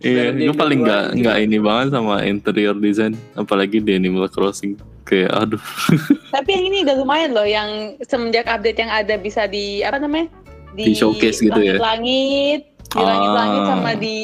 [0.00, 1.18] Iya, gue paling nggak gitu.
[1.18, 4.78] nggak ini banget sama interior design, apalagi di Animal Crossing.
[5.02, 5.64] Kayak aduh.
[6.30, 7.68] Tapi yang ini udah lumayan loh, yang
[8.00, 10.30] semenjak update yang ada bisa di apa namanya?
[10.72, 11.74] Di showcase gitu ya?
[11.74, 13.04] Langit-langit, di Ah.
[13.04, 14.18] langit-langit sama di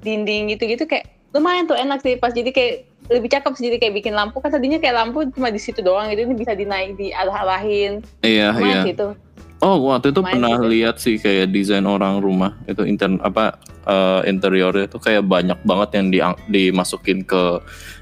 [0.00, 2.74] dinding gitu-gitu kayak lumayan tuh enak sih pas jadi kayak
[3.06, 6.08] lebih cakep sih jadi kayak bikin lampu kan tadinya kayak lampu cuma di situ doang
[6.08, 8.48] gitu ini bisa dinaik di arah-arahin Iya iya.
[8.50, 9.08] lumayan gitu
[9.60, 10.68] Oh waktu itu Main pernah gitu.
[10.68, 15.88] lihat sih kayak desain orang rumah itu intern apa eh, interiornya itu kayak banyak banget
[15.94, 17.60] yang di, dimasukin ke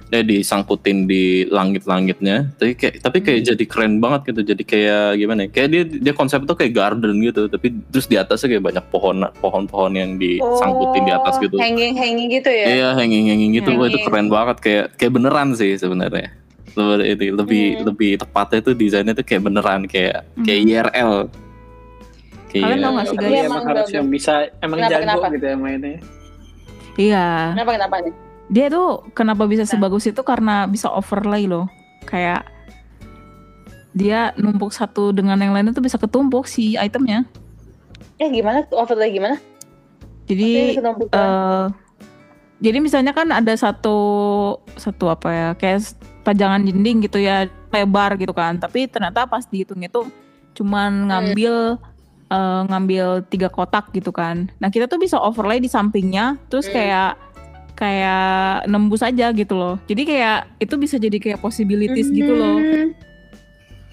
[0.08, 3.48] eh disangkutin di langit-langitnya tapi kayak tapi kayak Hmm.
[3.50, 7.20] jadi keren banget gitu jadi kayak gimana ya kayak dia dia konsep tuh kayak garden
[7.20, 11.92] gitu tapi terus di atasnya kayak banyak pohon pohon-pohon yang disangkutin di atas gitu hanging
[11.92, 14.06] hanging gitu ya Iya hanging hanging gitu, Wah, itu Hanging.
[14.06, 16.32] keren banget kayak kayak beneran sih sebenarnya.
[16.72, 17.84] Lebih itu lebih Hmm.
[17.84, 20.70] lebih tepatnya tuh desainnya tuh kayak beneran kayak kayak Hmm.
[20.70, 21.12] IRL.
[22.50, 22.94] Kalian tau IRL.
[22.94, 23.38] gak sih, Tapi guys?
[23.38, 23.92] emang Emang harus bagus.
[23.92, 25.26] yang bisa emang Kenapa, jago kenapa?
[25.30, 25.90] gitu ya mainnya.
[26.96, 27.26] Iya.
[27.52, 28.14] kenapa kenapa nih
[28.48, 29.70] Dia tuh kenapa bisa Nah.
[29.70, 31.68] sebagus itu karena bisa overlay loh.
[32.02, 32.48] Kayak
[33.90, 37.26] dia numpuk satu dengan yang lainnya tuh bisa ketumpuk si itemnya.
[38.16, 39.38] eh gimana tuh overlay gimana
[40.24, 40.96] Jadi kan?
[41.12, 41.64] eh
[42.58, 43.96] jadi misalnya kan ada satu
[44.74, 49.78] satu apa ya kayak pajangan dinding gitu ya lebar gitu kan tapi ternyata pas dihitung
[49.78, 50.02] itu
[50.52, 51.78] cuman ngambil
[52.28, 56.74] eh, ngambil tiga kotak gitu kan nah kita tuh bisa overlay di sampingnya terus Hmm.
[56.74, 57.12] kayak
[57.74, 58.26] kayak
[58.66, 62.88] nembus aja gitu loh jadi kayak itu bisa jadi kayak possibilities gitu loh Hmm.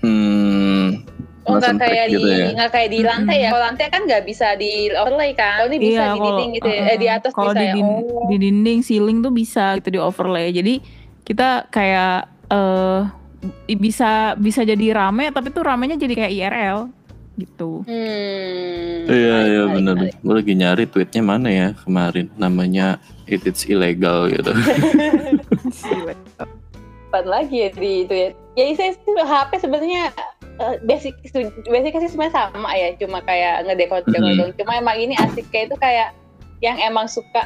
[0.02, 0.88] Hmm.
[1.46, 2.46] Oh nggak kayak di gitu ya.
[2.54, 3.38] nggak kayak di lantai ya.
[3.38, 3.54] Mm-mm.
[3.54, 5.62] Kalau lantai kan nggak bisa di overlay kan.
[5.62, 6.82] Kalau ini bisa di dinding gitu ya.
[6.84, 7.74] Eh, di atas kalau bisa di, ya.
[7.76, 8.26] din- Oh.
[8.26, 10.74] di dinding ceiling tuh bisa gitu di overlay jadi
[11.22, 12.18] kita kayak
[12.50, 13.02] eh
[13.78, 16.80] bisa bisa jadi rame tapi tuh ramenya jadi kayak IRL
[17.36, 19.06] gitu Hmm.
[19.06, 20.18] Iya iya menarik.
[20.20, 24.50] Gue lagi nyari tweetnya mana ya kemarin namanya it it's illegal gitu.
[27.12, 28.30] Apaan lagi ya di itu ya.
[28.56, 30.10] Ya saya sih HP sebenarnya
[30.58, 31.14] eh, basic
[31.66, 32.98] basicnya sih sebenarnya sama ya.
[32.98, 34.38] Cuma kayak ngedekor dekor Mhm.
[34.42, 34.52] doang.
[34.58, 36.10] Cuma emang ini asik kayak itu kayak
[36.60, 37.46] yang emang suka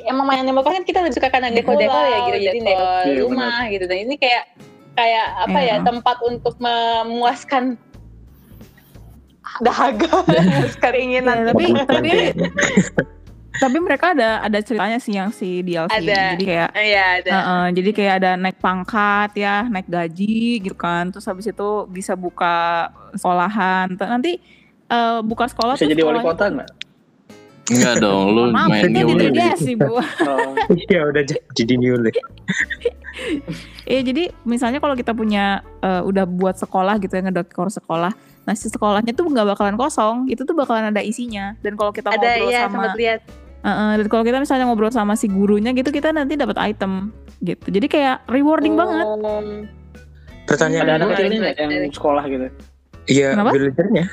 [0.00, 3.20] emang main Animal Crossing kan kita lebih suka karena dekor-dekor ya gitu jadi dekor Iya,
[3.20, 4.44] rumah gitu dan ini kayak
[4.92, 5.84] kayak apa ya Iya.
[5.84, 7.74] tempat untuk memuaskan
[9.60, 12.10] dahaga memuaskan keinginan Ya, tapi tapi
[13.50, 16.32] tapi mereka ada ada ceritanya sih yang si DLC Ada.
[16.32, 17.30] jadi kayak Iya ada.
[17.34, 21.12] Heeh, jadi kayak ada naik pangkat ya, naik gaji gitu kan.
[21.12, 24.00] Terus habis itu bisa buka sekolahan.
[24.00, 24.40] Nanti
[24.86, 26.70] eh, buka sekolah Bisa jadi wali kota nggak?
[27.70, 29.38] Enggak dong, lu Maaf, main new League.
[29.56, 29.94] Sih, Bu.
[29.94, 30.02] Oh,
[30.90, 32.18] Iya udah jadi di New League.
[33.86, 38.10] Iya, jadi misalnya kalau kita punya eh, udah buat sekolah gitu ya ngedekor sekolah.
[38.46, 41.54] Nah, si sekolahnya tuh nggak bakalan kosong, itu tuh bakalan ada isinya.
[41.62, 43.20] Dan kalau kita Ada ngobrol ya sama sempat lihat.
[43.60, 47.12] Heeh, dan kalau kita misalnya ngobrol sama si gurunya gitu, kita nanti dapat item
[47.44, 47.68] gitu.
[47.68, 49.06] Jadi kayak rewarding banget.
[49.06, 49.62] Oh.
[50.48, 52.46] Pertanyaan ada anak kecilnya nggak yang sekolah gitu?
[53.08, 54.04] iya villagernya.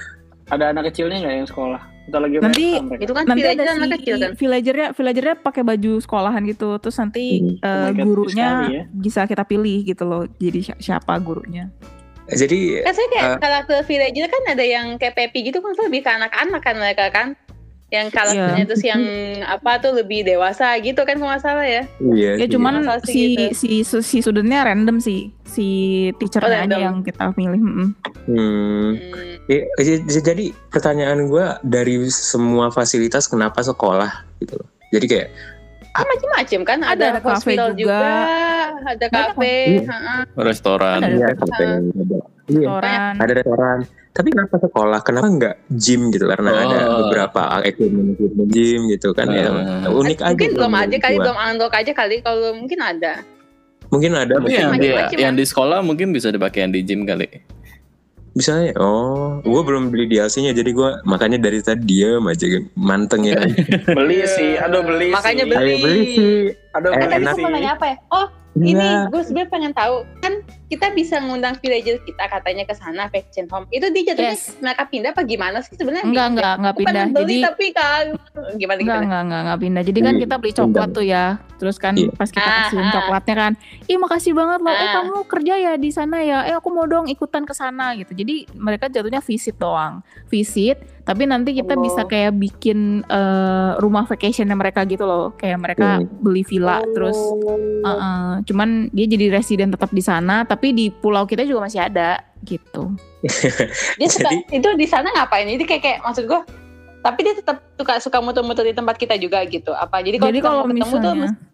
[0.47, 1.82] Ada anak kecilnya nggak yang sekolah?
[2.08, 2.80] Kita lagi Nanti-.
[2.97, 4.32] Itu kan nanti villager ada anak si kecil kan.
[4.34, 7.60] villagernya villagernya pakai baju sekolahan gitu terus nanti Hmm.
[7.60, 8.84] eh, Oh God, gurunya sekali ya.
[8.89, 11.68] bisa kita pilih gitu loh jadi si- siapa gurunya
[12.26, 13.39] Jadi Kan saya kayak Eh.
[13.39, 17.28] karakter villager kan ada yang kayak Peppy gitu kan lebih ke anak-anak kan mereka kan.
[17.88, 18.68] Yang karakternya Iya.
[18.68, 19.02] terus yang
[19.48, 21.88] apa tuh lebih dewasa gitu kan kalau nggak salah ya.
[22.04, 22.36] iya.
[22.36, 22.52] ya sih.
[22.52, 23.56] cuman si sih gitu?
[23.56, 25.68] si si si studentnya random sih si
[26.20, 27.56] teachernya Oh, aja yang kita pilih.
[27.56, 27.96] Hmm.
[28.28, 28.92] Hmm.
[29.48, 29.64] Ya,
[30.20, 34.12] jadi pertanyaan gue dari semua fasilitas kenapa sekolah
[34.44, 34.68] gitu loh.
[34.92, 35.30] Jadi kayak
[35.98, 37.98] Kan macam-macam kan Ada, ada, ada kafe hospital juga.
[37.98, 38.14] juga,
[38.86, 39.82] ada kafe, lah.
[39.90, 40.22] heeh.
[40.38, 41.00] Restoran.
[41.02, 41.80] Ada iya, restoran.
[41.98, 43.78] iya, restoran ada restoran.
[44.18, 44.99] Tapi kenapa sekolah?
[44.99, 46.26] Kenapa nggak gym gitu?
[46.26, 46.95] Karena ada Oh.
[47.03, 49.47] beberapa equipment equipment gym gitu kan ya.
[49.47, 49.88] Ah.
[49.88, 50.34] Unik aja.
[50.34, 53.22] mungkin belum aja kali belum unlock aja kali kalau mungkin ada
[53.88, 54.34] Mungkin ada.
[54.34, 55.07] Tapi mungkin yang ada.
[55.07, 57.24] di yang di sekolah mungkin bisa dipakai yang di gym kali.
[58.34, 58.74] Bisa ya?
[58.76, 62.45] Oh, gue belum beli DLC-nya jadi gue makanya dari tadi diem aja
[62.76, 63.39] manteng ya.
[63.97, 65.49] Beli sih, aduh beli Makanya sih.
[65.49, 65.57] beli.
[65.63, 66.36] Ayo beli sih.
[66.72, 67.41] Aduh Eh, beli tadi sih.
[67.41, 67.95] mau nanya apa ya?
[68.09, 69.09] Oh, ini Iya.
[69.09, 70.34] gue sebenarnya pengen tahu kan
[70.68, 73.63] kita bisa ngundang villager kita katanya ke sana vacation home.
[73.70, 74.51] Itu dia jatuhnya Yes.
[74.57, 76.03] mereka pindah apa gimana sih sebenarnya?
[76.03, 77.05] Enggak, enggak, enggak pindah.
[77.05, 78.05] beli Jadi tapi kan
[78.53, 79.84] gimana Enggak, enggak, enggak, enggak pindah.
[79.84, 81.26] Jadi kan Hmm, kita beli coklat tuh ya.
[81.57, 82.11] Terus kan Iya.
[82.11, 82.93] pas kita Ah, kasihin ah.
[82.93, 83.51] coklatnya kan,
[83.86, 84.70] ih makasih banget loh.
[84.70, 84.93] Eh Ah.
[84.97, 86.39] kamu kerja ya di sana ya.
[86.43, 88.11] Eh aku mau dong ikutan ke sana gitu.
[88.11, 90.03] Jadi mereka jatuhnya visit doang.
[90.28, 91.82] Visit, tapi nanti kita Oh.
[91.82, 95.32] bisa kayak bikin eh, rumah vacationnya mereka gitu loh.
[95.34, 96.09] Kayak mereka Hmm.
[96.20, 97.55] beli villa terus Oh.
[97.80, 101.80] eh, eh, cuman dia jadi residen tetap di sana, tapi di pulau kita juga masih
[101.80, 102.93] ada gitu.
[103.99, 105.45] dia suka Jadi- itu di sana ngapain?
[105.45, 106.41] Jadi kayak kayak maksud gua
[106.97, 109.72] tapi dia tetap suka suka muter-muter di tempat kita juga gitu.
[109.72, 110.01] Apa?
[110.01, 111.45] Jadi kalau Jadi kalau ketemu tuh misalnya mesti-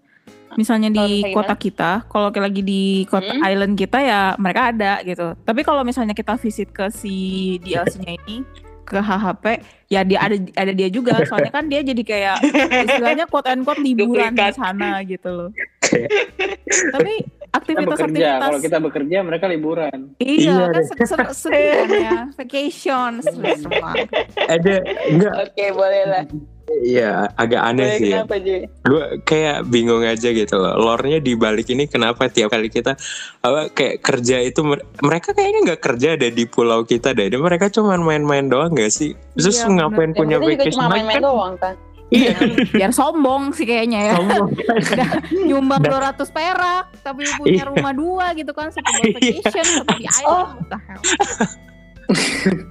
[0.53, 3.41] misalnya di kota kita, kalau lagi di kota Hmm.
[3.43, 5.33] island kita ya mereka ada gitu.
[5.35, 7.15] Tapi kalau misalnya kita visit ke si
[7.59, 8.45] DLC-nya ini
[8.83, 9.45] ke HHP,
[9.87, 11.15] ya dia ada ada dia juga.
[11.23, 12.37] Soalnya kan dia jadi kayak
[12.85, 15.49] istilahnya quote and quote liburan di sana gitu loh.
[15.81, 19.99] Kayak- Kita bekerja, aktivitas-aktivitas kalau kita bekerja mereka liburan.
[20.17, 24.07] iya Iya, kan se- se- sedih kan ya vacation seru banget.
[24.41, 24.73] ada
[25.05, 26.23] enggak Oke, boleh lah.
[26.73, 28.15] Iya, agak aneh Boleh sih ya.
[28.23, 28.35] kenapa?
[28.81, 30.73] Gue kayak bingung aja gitu loh.
[30.73, 32.97] Lore-nya di balik ini kenapa tiap kali kita
[33.39, 37.29] apa kayak kerja itu mer- mereka kayaknya nggak kerja ada di pulau kita deh.
[37.29, 39.13] Dan mereka cuma main-main doang gak sih?
[39.35, 41.21] Terus Iya, ngapain Ya, punya juga vacation cuma main-main kan?
[41.21, 41.75] doang kan.
[42.13, 42.37] Iya.
[42.69, 44.13] Biar sombong sih kayaknya ya.
[44.21, 44.53] sombong.
[45.49, 47.71] nyumbang 200 perak tapi punya Iya.
[47.73, 50.47] rumah dua gitu kan satu buat vacation satu di island Oh.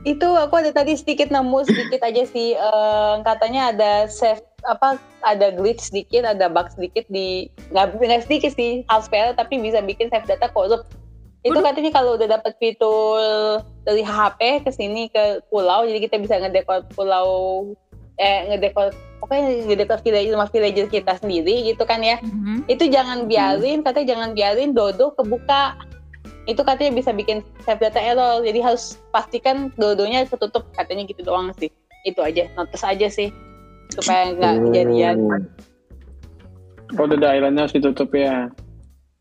[0.05, 4.95] Itu aku ada tadi sedikit nemu sedikit aja sih eh, katanya ada save apa
[5.26, 9.82] ada glitch sedikit, ada bug sedikit di nggak nggak sedikit sih hal sepele tapi bisa
[9.82, 10.86] bikin save data korup.
[11.43, 13.18] Itu katanya kalau udah dapat fitur
[13.82, 17.66] dari HP ke sini ke pulau, jadi kita bisa ngedekor pulau
[18.20, 22.18] eh ngedekor pokoknya ngedekor village rumah villager kita sendiri gitu kan ya.
[22.18, 22.66] Mhm.
[22.66, 25.79] Itu jangan biarin, katanya jangan biarin dodo kebuka.
[26.51, 28.43] Itu katanya bisa bikin save data error.
[28.43, 30.66] Jadi harus pastikan dodonya ketutup.
[30.75, 31.70] Katanya gitu doang sih.
[32.03, 33.31] Itu aja, notice aja sih.
[33.95, 35.16] Supaya nggak kejadian.
[36.91, 38.51] Kalau udah islandnya harus ditutup ya.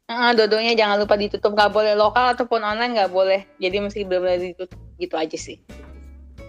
[0.10, 1.54] Ah, dodonya jangan lupa ditutup.
[1.54, 3.45] Nggak boleh lokal ataupun online nggak boleh.
[3.62, 4.82] Jadi mesti benar-benar ditutup.
[4.97, 5.62] Gitu aja sih.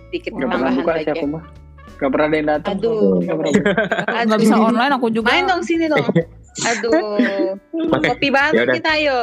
[0.08, 1.12] Pernah tambahan aja.
[1.12, 1.61] aku mah.
[2.02, 2.74] Gak pernah ada yang datang.
[2.76, 3.22] Aduh.
[3.22, 3.52] Gak pernah
[4.26, 6.02] nggak bisa online aku juga Main dong sini dong.
[6.52, 7.54] Aduh.
[7.88, 8.74] Oke, Kopi banget yaudah.
[8.76, 9.20] kita ayo.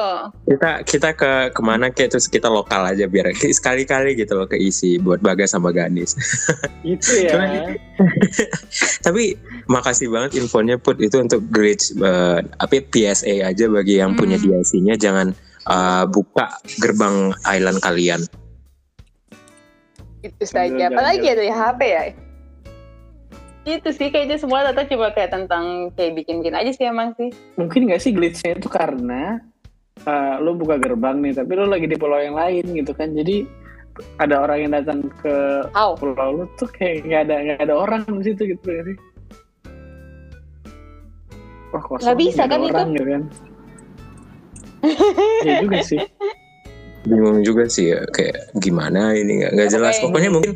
[0.47, 4.97] kita kita ke ke mana kayak terus kita lokal aja biar sekali-kali gitu loh keisi
[4.97, 6.15] buat Bagas sama Ganis.
[6.87, 7.35] Itu ya.
[7.35, 7.77] Cuman-
[9.05, 9.35] Tapi
[9.67, 14.45] makasih banget infonya put itu untuk glitch eh, apa PSA aja bagi yang punya Hmm.
[14.55, 15.35] DLC-nya jangan
[15.67, 16.47] eh, buka
[16.79, 18.21] gerbang island kalian.
[20.19, 20.89] Itu saja.
[20.89, 22.03] Apalagi ada HP ya.
[23.67, 27.29] Itu sih kayaknya semua data cuma kayak tentang kayak bikin-bikin aja sih emang sih.
[27.59, 29.43] Mungkin gak sih glitchnya itu karena
[30.07, 33.11] eh, lu buka gerbang nih, tapi lu lagi di pulau yang lain gitu kan.
[33.11, 33.43] Jadi
[34.19, 35.35] ada orang yang datang ke
[35.75, 35.95] How?
[35.99, 38.97] pulau lu tuh kayak nggak ada nggak ada orang di situ gitu ya sih.
[41.69, 42.05] Wah kosong.
[42.07, 42.69] Nggak bisa kan itu?
[42.73, 43.23] orang, gitu kan.
[45.43, 45.99] Iya juga sih.
[47.03, 49.99] Bingung juga sih ya kayak gimana ini nggak jelas.
[49.99, 50.55] Pokoknya mungkin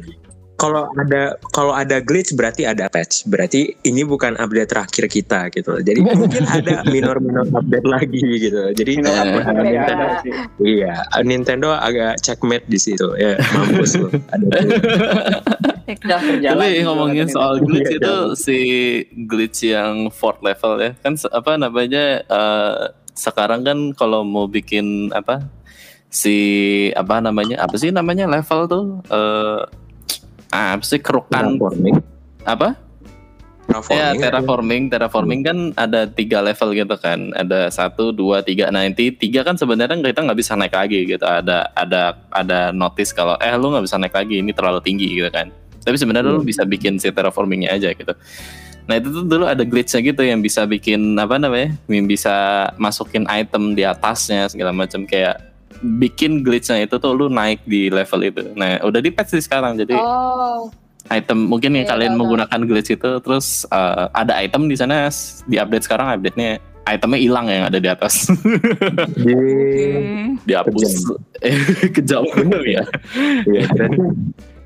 [0.64, 3.28] kalau ada kalau ada glitch berarti ada patch.
[3.28, 5.76] Berarti ini bukan update terakhir kita gitu.
[5.76, 5.82] loh.
[5.84, 8.72] Jadi mungkin ada minor-minor update lagi gitu.
[8.72, 9.84] Jadi ada iya.
[9.92, 10.32] ada sih.
[10.64, 10.94] Iya,
[11.28, 14.08] Nintendo agak checkmate di situ ya, mampus lu.
[14.32, 14.48] Ada
[16.56, 18.58] Tapi ngomongin soal glitch Iya, itu si
[19.28, 22.76] glitch yang fourth level ya kan apa namanya eh,
[23.14, 25.44] sekarang kan kalau mau bikin apa
[26.14, 26.38] si
[26.94, 29.83] apa namanya apa sih namanya level tuh eh
[30.54, 31.58] ah, apa sih kerukan?
[31.58, 31.96] Terraforming.
[32.46, 32.78] apa?
[33.64, 33.96] Terraforming.
[33.96, 35.40] ya terraforming terraforming.
[35.42, 37.32] Kan ada tiga level gitu kan.
[37.34, 38.68] Ada satu dua tiga.
[38.70, 41.24] Nah nanti tiga kan sebenarnya kita nggak bisa naik lagi gitu.
[41.24, 45.32] Ada ada ada notice kalau eh lu nggak bisa naik lagi ini terlalu tinggi gitu
[45.32, 45.48] kan.
[45.84, 46.48] Tapi sebenarnya lu Hmm.
[46.48, 48.12] bisa bikin si terraformingnya aja gitu.
[48.84, 53.24] Nah itu tuh dulu ada glitchnya gitu yang bisa bikin apa namanya yang bisa masukin
[53.32, 55.08] item di atasnya segala macam.
[55.08, 58.44] Kayak bikin glitchnya itu tuh lu naik di level itu.
[58.54, 59.76] Nah udah di patch sih sekarang.
[59.76, 60.70] Jadi Oh,
[61.08, 65.10] item mungkin yang Iya, kalian tahu, menggunakan glitch itu terus uh, ada item di sana.
[65.44, 68.28] Di update sekarang update-nya itemnya hilang yang ada di atas.
[69.26, 71.16] Di- dihapus.
[71.90, 72.24] Kejam.
[72.36, 72.84] Bener ya
[73.48, 73.68] Iya,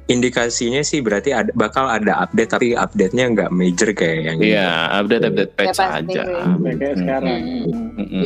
[0.08, 5.24] indikasinya sih berarti ada, bakal ada update tapi update-nya nggak major kayak yang iya update
[5.26, 6.16] update patch pasti.
[6.16, 6.22] aja.
[6.64, 7.40] Kayak sekarang.
[7.68, 8.00] Hmm.
[8.00, 8.24] Mm-mm.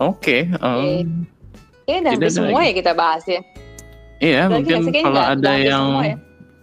[0.00, 1.26] Oke um,
[1.84, 3.40] Kayaknya udah hampir semua ya kita bahas ya.
[4.20, 6.16] iya Lagi mungkin kalau ada yang semua ya.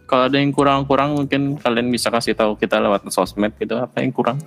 [0.09, 4.09] kalau ada yang kurang-kurang mungkin kalian bisa kasih tahu kita lewat sosmed gitu apa yang
[4.09, 4.41] kurang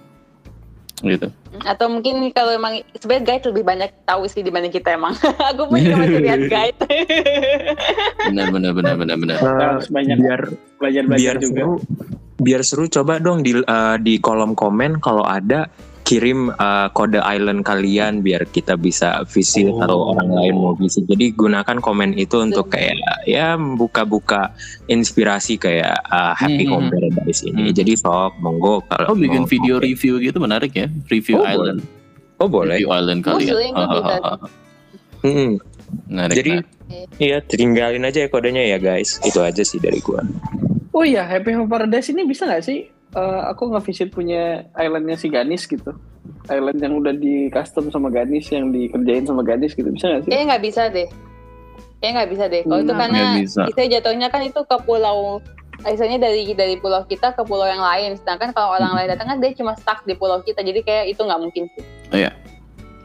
[1.01, 1.33] gitu.
[1.65, 5.17] Atau mungkin kalau emang sebenarnya guide lebih banyak tahu sih dibanding kita emang.
[5.53, 6.81] Aku pun juga masih lihat guide.
[8.29, 9.39] Benar benar benar benar benar.
[9.41, 10.41] Harus banyak biar
[10.77, 11.61] belajar biar belajar juga.
[11.65, 11.73] seru
[12.41, 15.69] biar seru coba dong di eh, di kolom komen kalau ada
[16.11, 19.79] kirim eh, kode island kalian biar kita bisa visit Oh.
[19.79, 24.51] atau orang lain mau visit jadi gunakan komen itu untuk kayak ya buka-buka
[24.87, 27.77] inspirasi kayak eh, Happy Hmm, Home hmm, Paradise ini Hmm.
[27.77, 31.87] jadi sok monggo kalau Oh bikin mau- video review gitu menarik ya, review Oh, island,
[32.37, 33.55] oh boleh review island Oh, kalian.
[33.71, 34.15] kan bisa.
[35.21, 35.51] Hmm,
[36.07, 36.35] Menarik.
[36.35, 36.53] jadi
[37.19, 40.27] iya tinggalin aja ya kodenya ya guys itu aja sih dari gua
[40.91, 42.91] Oh iya, Happy Home Paradise ini bisa nggak sih?
[43.17, 45.95] Eh, aku nge-visit punya islandnya si Ganis gitu.
[46.51, 49.89] Island yang udah di custom sama Ganis, yang dikerjain sama Ganis gitu.
[49.89, 50.31] Bisa nggak sih?
[50.31, 51.09] Kayaknya nggak bisa deh.
[52.01, 52.63] Kayaknya nggak bisa deh.
[52.65, 53.03] Kalau itu Kenapa?
[53.07, 53.23] karena
[53.71, 55.41] kita jatuhnya kan itu ke pulau
[55.81, 59.39] Misalnya dari dari pulau kita ke pulau yang lain, sedangkan kalau orang lain datang kan
[59.41, 61.85] dia cuma stuck di pulau kita, jadi kayak itu nggak mungkin sih.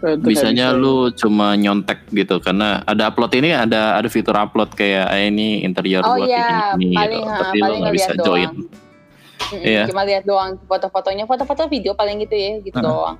[0.06, 0.82] Eh, itu Bisanya bisa.
[0.82, 5.66] lu cuma nyontek gitu karena ada upload ini ada ada fitur upload kayak eh, ini
[5.66, 7.32] interior Oh buat iya, ini, ini paling gitu.
[7.32, 8.52] ha, Tapi lu paling nggak bisa join.
[9.52, 9.84] Mm-mm, Iya.
[9.90, 12.86] Cuma lihat doang foto-fotonya, foto-foto video paling gitu ya, gitu Heeh.
[12.86, 13.18] doang.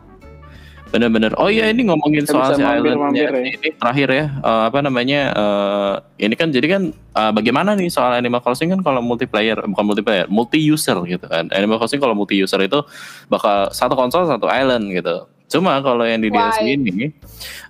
[0.86, 1.34] Bener-bener.
[1.36, 3.58] Oh iya ini ngomongin Kita soal si mampir-mampir islandnya ya.
[3.58, 8.16] ini terakhir ya eh, apa namanya eh, ini kan jadi kan eh, bagaimana nih soal
[8.16, 12.38] Animal Crossing kan kalau multiplayer bukan multiplayer multi user gitu kan Animal Crossing kalau multi
[12.40, 12.80] user itu
[13.28, 15.26] bakal satu konsol satu island gitu.
[15.52, 16.64] Cuma kalau yang di Why?
[16.64, 17.12] ini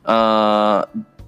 [0.05, 0.79] eh,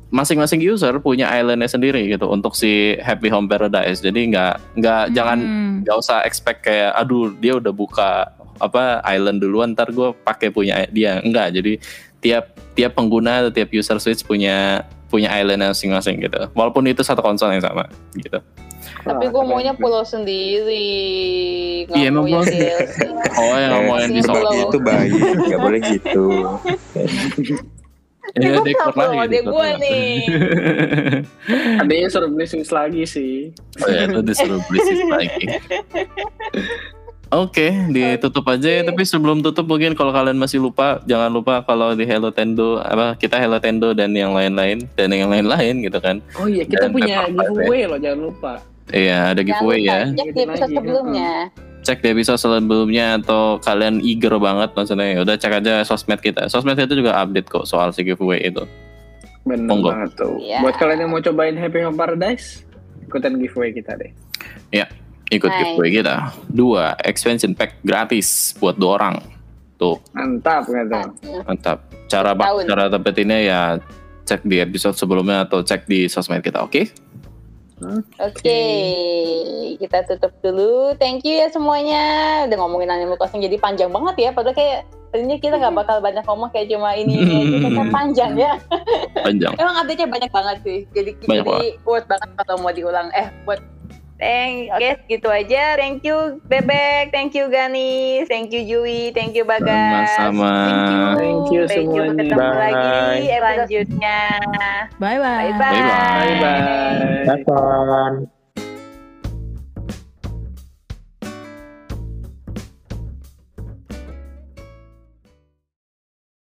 [0.10, 4.00] masing-masing user punya islandnya sendiri gitu untuk si Happy Home Paradise.
[4.00, 5.76] Jadi nggak nggak jangan Hmm.
[5.82, 10.88] nggak usah expect kayak aduh dia udah buka apa island duluan ntar gue pakai punya
[10.88, 11.78] dia enggak jadi
[12.18, 16.50] tiap tiap pengguna atau tiap user switch punya punya island masing-masing gitu.
[16.52, 18.40] Walaupun itu satu konsol yang sama gitu.
[18.98, 20.88] Tapi gue maunya pulau sendiri,
[21.86, 22.98] nggak Iya, emang mau yang pulau- DLC.
[23.36, 24.22] oh yang mau yang di
[24.64, 25.12] itu baik
[25.44, 26.26] nggak boleh gitu
[28.38, 30.14] Gue dekor lagi, adek dekor gue nih.
[31.82, 33.34] Adanya suruh beli Switch lagi sih.
[33.82, 35.44] oh ya itu disuruh beli sis lagi
[37.28, 38.82] Oke, ditutup aja ya.
[38.88, 43.20] Tapi sebelum tutup mungkin kalau kalian masih lupa, jangan lupa kalau di Hello Tendo apa
[43.20, 46.24] kita Hello Tendo dan yang lain-lain dan yang lain-lain gitu kan.
[46.40, 48.54] Oh iya, kita Dan punya giveaway loh, jangan lupa.
[48.96, 50.00] Iya, ada Jangan giveaway lupa, ya.
[50.08, 51.32] Cek di episode lagi, sebelumnya.
[51.88, 56.52] Cek di episode sebelumnya atau kalian eager banget maksudnya ya udah cek aja sosmed kita
[56.52, 58.68] sosmed itu juga update kok soal si giveaway itu
[59.48, 59.96] Bener Monggo.
[59.96, 60.36] banget tuh.
[60.44, 60.60] Iya.
[60.60, 62.68] Buat kalian yang mau cobain Happy Home Paradise,
[63.00, 64.12] ikutan giveaway kita deh.
[65.28, 65.60] ikut Nice.
[65.62, 66.16] giveaway kita
[66.48, 69.16] dua expansion pack gratis buat dua orang
[69.76, 71.44] tuh Mantap tuh?
[71.44, 71.78] mantap
[72.08, 72.64] cara Tahun.
[72.64, 73.60] cara dapetinnya ya
[74.24, 76.88] cek di episode sebelumnya atau cek di sosmed kita oke
[78.18, 78.62] Oke,
[79.78, 80.98] kita tutup dulu.
[80.98, 82.04] Thank you ya semuanya.
[82.50, 84.30] Udah ngomongin Animal Crossing jadi panjang banget ya.
[84.34, 87.38] Padahal kayak tadinya kita nggak bakal banyak ngomong kayak cuma ini ini.
[87.54, 88.58] Ternyata panjang ya.
[89.22, 90.80] panjang Emang update-nya banyak banget sih.
[90.90, 93.14] Jadi Banyak jadi worth banget kalau mau diulang.
[93.14, 93.62] Eh, buat
[94.18, 95.78] Thank, oke gitu aja.
[95.78, 100.10] Thank you Bebek, thank you Ganis, thank you Jui, thank you Bagas.
[100.18, 100.54] sama-sama
[101.22, 102.02] Thank you Thank you.
[102.02, 102.26] semuanya.
[102.26, 102.58] Ketemu Bye.
[102.58, 102.90] lagi
[103.22, 104.20] di episode selanjutnya.
[104.98, 105.52] Bye bye.
[105.52, 105.72] Bye bye.
[105.76, 106.32] Bye-bye.
[106.32, 107.26] Bye bye.
[107.28, 108.37] Dapat.